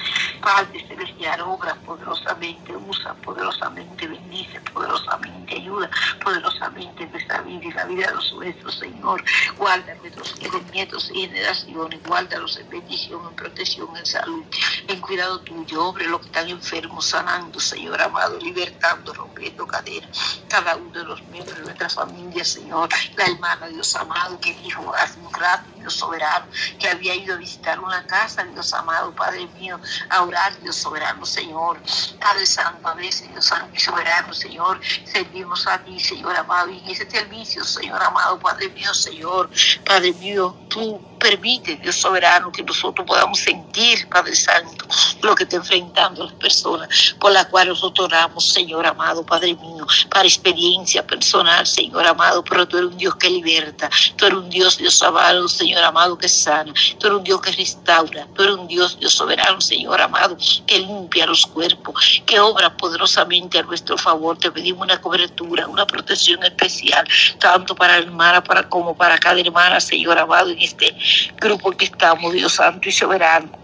Padre 0.43 0.85
Celestial, 0.85 1.39
obra 1.41 1.73
poderosamente, 1.85 2.75
usa 2.75 3.13
poderosamente, 3.13 4.05
bendice 4.05 4.59
poderosamente, 4.73 5.55
ayuda 5.55 5.89
poderosamente 6.21 7.03
en 7.03 7.11
nuestra 7.11 7.41
vida 7.43 7.63
y 7.63 7.71
la 7.71 7.85
vida 7.85 8.07
de 8.07 8.15
los 8.15 8.33
nuestros, 8.33 8.77
Señor. 8.77 9.23
Guarda 9.57 9.95
nuestros 9.95 10.35
nietos 10.73 11.09
y 11.13 11.21
generaciones, 11.21 12.03
guárdalos 12.03 12.57
en 12.57 12.69
bendición, 12.69 13.21
en 13.29 13.35
protección, 13.35 13.95
en 13.95 14.05
salud, 14.05 14.43
en 14.89 14.99
cuidado 14.99 15.39
tuyo, 15.39 15.85
obre 15.85 16.07
los 16.07 16.19
que 16.19 16.25
están 16.27 16.49
enfermos, 16.49 17.05
sanando, 17.05 17.57
Señor 17.61 18.01
amado, 18.01 18.37
libertando, 18.39 19.13
cadenas, 19.51 20.41
cada 20.47 20.75
uno 20.75 20.91
de 20.91 21.03
los 21.03 21.21
miembros 21.23 21.57
de 21.57 21.63
nuestra 21.63 21.89
familia, 21.89 22.43
Señor. 22.43 22.89
La 23.15 23.25
hermana, 23.25 23.67
Dios 23.67 23.95
amado, 23.95 24.39
que 24.39 24.53
dijo 24.55 24.93
hace 24.95 25.19
un 25.19 25.33
rato, 25.33 25.69
Dios 25.77 25.93
soberano, 25.93 26.45
que 26.79 26.89
había 26.89 27.15
ido 27.15 27.35
a 27.35 27.37
visitar 27.37 27.79
una 27.79 28.05
casa, 28.05 28.43
Dios 28.43 28.73
amado, 28.73 29.13
Padre 29.13 29.47
mío, 29.59 29.79
ahora 30.09 30.51
Dios 30.61 30.75
soberano, 30.75 31.25
Señor. 31.25 31.79
Padre 32.19 32.45
Santo, 32.45 32.87
a 32.87 32.93
veces, 32.93 33.29
Dios 33.29 33.45
Santo 33.45 33.75
y 33.75 33.79
soberano, 33.79 34.33
Señor, 34.33 34.79
servimos 35.05 35.67
a 35.67 35.79
ti, 35.79 35.99
Señor 35.99 36.35
amado, 36.35 36.69
y 36.69 36.79
en 36.79 36.89
ese 36.89 37.09
servicio, 37.09 37.63
Señor 37.63 38.01
amado, 38.01 38.39
Padre 38.39 38.69
mío, 38.69 38.93
Señor, 38.93 39.49
Padre 39.85 40.13
mío, 40.13 40.55
tú 40.69 41.12
permite, 41.23 41.77
Dios 41.77 41.95
soberano, 41.95 42.51
que 42.51 42.61
nosotros 42.61 43.07
podamos 43.07 43.39
sentir, 43.39 44.09
Padre 44.09 44.35
Santo, 44.35 44.85
lo 45.21 45.33
que 45.33 45.43
está 45.43 45.55
enfrentando 45.55 46.25
las 46.25 46.33
personas 46.33 47.15
por 47.17 47.31
las 47.31 47.45
cuales 47.45 47.69
nosotros 47.69 48.07
oramos, 48.07 48.49
Señor 48.49 48.85
amado, 48.85 49.25
Padre 49.25 49.55
mío, 49.55 49.87
para 50.09 50.25
experiencia 50.25 51.07
personal, 51.07 51.65
Señor 51.65 52.05
amado, 52.05 52.43
pero 52.43 52.67
tú 52.67 52.77
eres 52.77 52.91
un 52.91 52.97
Dios 52.97 53.15
que 53.15 53.29
liberta, 53.29 53.89
tú 54.17 54.25
eres 54.25 54.37
un 54.37 54.49
Dios, 54.49 54.77
Dios 54.77 55.01
amado, 55.01 55.47
Señor 55.47 55.81
amado, 55.83 56.17
que 56.17 56.27
sana, 56.27 56.73
tú 56.99 57.07
eres 57.07 57.17
un 57.19 57.23
Dios 57.23 57.39
que 57.41 57.51
restaura, 57.53 58.27
tú 58.35 58.43
eres 58.43 58.55
un 58.55 58.67
Dios, 58.67 58.99
Dios 58.99 59.13
soberano, 59.13 59.61
Señor 59.61 60.01
amado, 60.01 60.35
que 60.67 60.79
limpia 60.79 61.25
los 61.25 61.45
cuerpos, 61.45 62.21
que 62.25 62.39
obra 62.41 62.75
poderosamente 62.75 63.59
a 63.59 63.63
nuestro 63.63 63.97
favor. 63.97 64.37
Te 64.37 64.51
pedimos 64.51 64.83
una 64.83 64.99
cobertura, 64.99 65.67
una 65.67 65.87
protección 65.87 66.43
especial, 66.43 67.07
tanto 67.39 67.75
para 67.75 67.93
la 67.93 68.03
hermana 68.03 68.43
como 68.67 68.95
para 68.95 69.17
cada 69.17 69.39
hermana, 69.39 69.79
Señor 69.79 70.17
amado, 70.17 70.49
en 70.49 70.61
este 70.61 70.93
grupo 71.39 71.71
que 71.71 71.85
estamos, 71.85 72.33
Dios 72.33 72.53
Santo 72.53 72.89
y 72.89 72.91
Soberano 72.91 73.63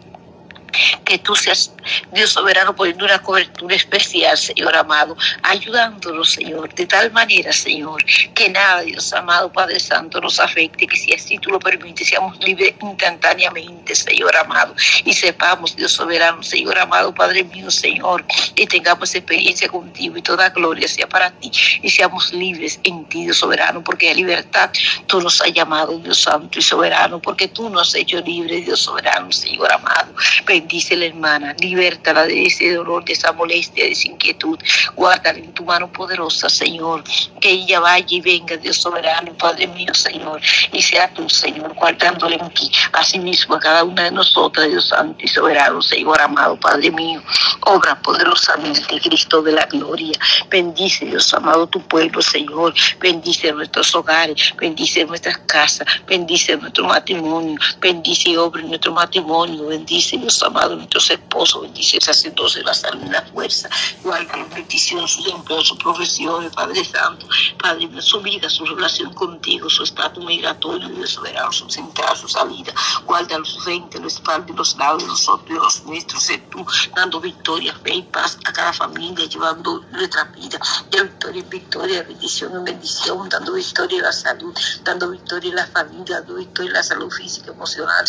que 1.06 1.18
tú 1.18 1.36
seas 1.36 1.74
Dios 2.12 2.32
soberano 2.32 2.76
poniendo 2.76 3.06
una 3.06 3.22
cobertura 3.22 3.76
especial, 3.76 4.38
Señor 4.38 4.76
amado, 4.76 5.16
ayudándonos, 5.44 6.32
Señor, 6.32 6.74
de 6.74 6.86
tal 6.86 7.12
manera, 7.12 7.52
Señor, 7.54 8.04
que 8.34 8.50
nada, 8.50 8.82
Dios 8.82 9.12
amado, 9.14 9.52
Padre 9.52 9.80
Santo, 9.80 10.20
nos 10.22 10.40
afecte, 10.40 10.88
que 10.88 10.98
si 10.98 11.14
así 11.14 11.38
tú 11.38 11.52
lo 11.52 11.60
permites, 11.60 12.08
seamos 12.08 12.38
libres 12.40 12.74
instantáneamente, 12.82 13.96
Señor 13.96 14.36
amado, 14.38 14.76
y 15.06 15.14
sepamos, 15.14 15.76
Dios 15.76 15.92
soberano, 15.92 16.44
Señor 16.44 16.78
amado, 16.80 17.14
Padre 17.14 17.44
mío, 17.44 17.70
Señor, 17.72 18.26
y 18.56 18.66
tengamos 18.66 19.14
experiencia 19.16 19.68
contigo 19.68 20.18
y 20.18 20.22
toda 20.22 20.50
gloria 20.50 20.88
sea 20.88 21.08
para 21.08 21.32
ti, 21.32 21.52
y 21.82 21.90
seamos 21.90 22.32
libres 22.34 22.80
en 22.84 23.06
ti, 23.06 23.24
Dios 23.24 23.38
soberano, 23.38 23.84
porque 23.84 24.10
a 24.12 24.14
libertad 24.14 24.70
tú 25.08 25.22
nos 25.22 25.42
has 25.42 25.54
llamado, 25.54 25.98
Dios 26.00 26.22
santo 26.22 26.60
y 26.60 26.62
soberano, 26.62 27.22
porque 27.22 27.48
tú 27.48 27.70
nos 27.70 27.90
has 27.90 27.96
hecho 27.96 28.20
libres, 28.22 28.66
Dios 28.66 28.80
soberano, 28.82 29.32
Señor 29.32 29.72
amado. 29.72 30.14
Bendice 30.46 30.96
la 30.96 31.06
hermana, 31.06 31.56
libértala 31.80 32.26
de 32.26 32.46
ese 32.46 32.74
dolor, 32.74 33.06
de 33.06 33.14
esa 33.14 33.32
molestia, 33.32 33.86
de 33.86 33.92
esa 33.92 34.08
inquietud. 34.08 34.60
Guárdala 34.96 35.40
en 35.40 35.54
tu 35.54 35.64
mano 35.64 35.92
poderosa, 35.92 36.50
Señor. 36.50 37.04
Que 37.40 37.52
ella 37.52 37.80
vaya 37.80 38.06
y 38.10 38.22
venga, 38.22 38.58
Dios 38.58 38.78
soberano, 38.78 39.34
Padre 39.34 39.68
mío, 39.68 39.94
Señor. 39.94 40.42
Y 40.74 40.82
sea 40.82 41.12
tú, 41.14 41.30
Señor, 41.30 41.74
guardándole 41.76 42.36
en 42.36 42.50
ti. 42.50 42.70
Asimismo 42.94 43.56
a 43.56 43.60
cada 43.60 43.84
una 43.84 44.04
de 44.04 44.12
nosotras, 44.12 44.70
Dios 44.70 44.90
santo 44.90 45.24
y 45.24 45.28
soberano, 45.28 45.82
Señor 45.82 46.22
amado, 46.22 46.60
Padre 46.60 46.92
mío. 46.92 47.22
Obra 47.62 48.00
poderosamente, 48.02 49.00
Cristo 49.00 49.42
de 49.42 49.54
la 49.54 49.66
gloria. 49.66 50.18
Bendice, 50.50 51.06
Dios 51.06 51.34
amado, 51.34 51.68
tu 51.68 51.82
pueblo, 51.82 52.22
Señor. 52.22 52.74
Bendice 53.00 53.54
nuestros 53.54 53.96
hogares, 53.96 54.54
bendice 54.58 55.06
nuestras 55.06 55.38
casas, 55.46 55.88
bendice 56.08 56.58
nuestro 56.58 56.86
matrimonio, 56.86 57.58
bendice 57.80 58.32
y 58.32 58.38
obra 58.38 58.62
nuestro 58.64 58.92
matrimonio, 58.92 59.68
bendice, 59.68 60.18
Dios 60.18 60.42
amado, 60.44 60.76
nuestros 60.76 61.10
esposos, 61.10 61.59
esposo, 61.60 61.62
bendición, 61.62 62.02
sacerdocio, 62.02 62.64
la 62.64 62.74
salud, 62.74 63.04
la 63.10 63.22
fuerza, 63.22 63.70
guarda 64.04 64.38
la 64.38 64.46
bendición, 64.46 65.08
sus 65.08 65.28
empleos, 65.28 65.68
sus 65.68 65.78
profesiones, 65.78 66.52
Padre 66.54 66.84
Santo, 66.84 67.28
Padre, 67.62 67.90
su 68.02 68.22
vida, 68.22 68.50
su 68.50 68.66
relación 68.66 69.14
contigo, 69.14 69.70
su 69.70 69.84
estatus 69.84 70.24
migratorio, 70.24 70.90
Dios 70.90 71.12
soberano, 71.12 71.52
su 71.52 71.68
entrada, 71.80 72.16
su 72.16 72.28
salida, 72.28 72.74
guarda 73.06 73.38
los 73.40 73.64
frentes, 73.64 74.02
los 74.02 74.14
espaldas, 74.14 74.56
los 74.56 74.78
lados, 74.78 75.04
los 75.04 75.30
otros, 75.30 75.58
los 75.58 75.84
nuestros, 75.86 76.24
sé 76.24 76.38
tú, 76.50 76.66
dando 76.96 77.20
victoria, 77.20 77.74
fe 77.84 77.96
y 77.96 78.02
paz 78.04 78.38
a 78.46 78.54
cada 78.54 78.74
familia, 78.74 79.26
llevando 79.26 79.84
nuestra 79.92 80.26
vida 80.26 80.60
de 80.92 81.04
victoria 81.04 81.42
en 81.42 81.50
victoria, 81.50 82.04
bendición 82.04 82.56
en 82.56 82.64
bendición, 82.64 83.30
dando 83.30 83.54
victoria 83.54 83.98
en 83.98 84.04
la 84.04 84.12
salud, 84.12 84.54
dando 84.84 85.10
victoria 85.10 85.50
en 85.50 85.56
la 85.56 85.68
familia, 85.68 86.18
dando 86.20 86.36
victoria 86.36 86.70
en 86.70 86.74
la 86.74 86.84
salud 86.84 87.12
física, 87.12 87.52
emocional, 87.52 87.96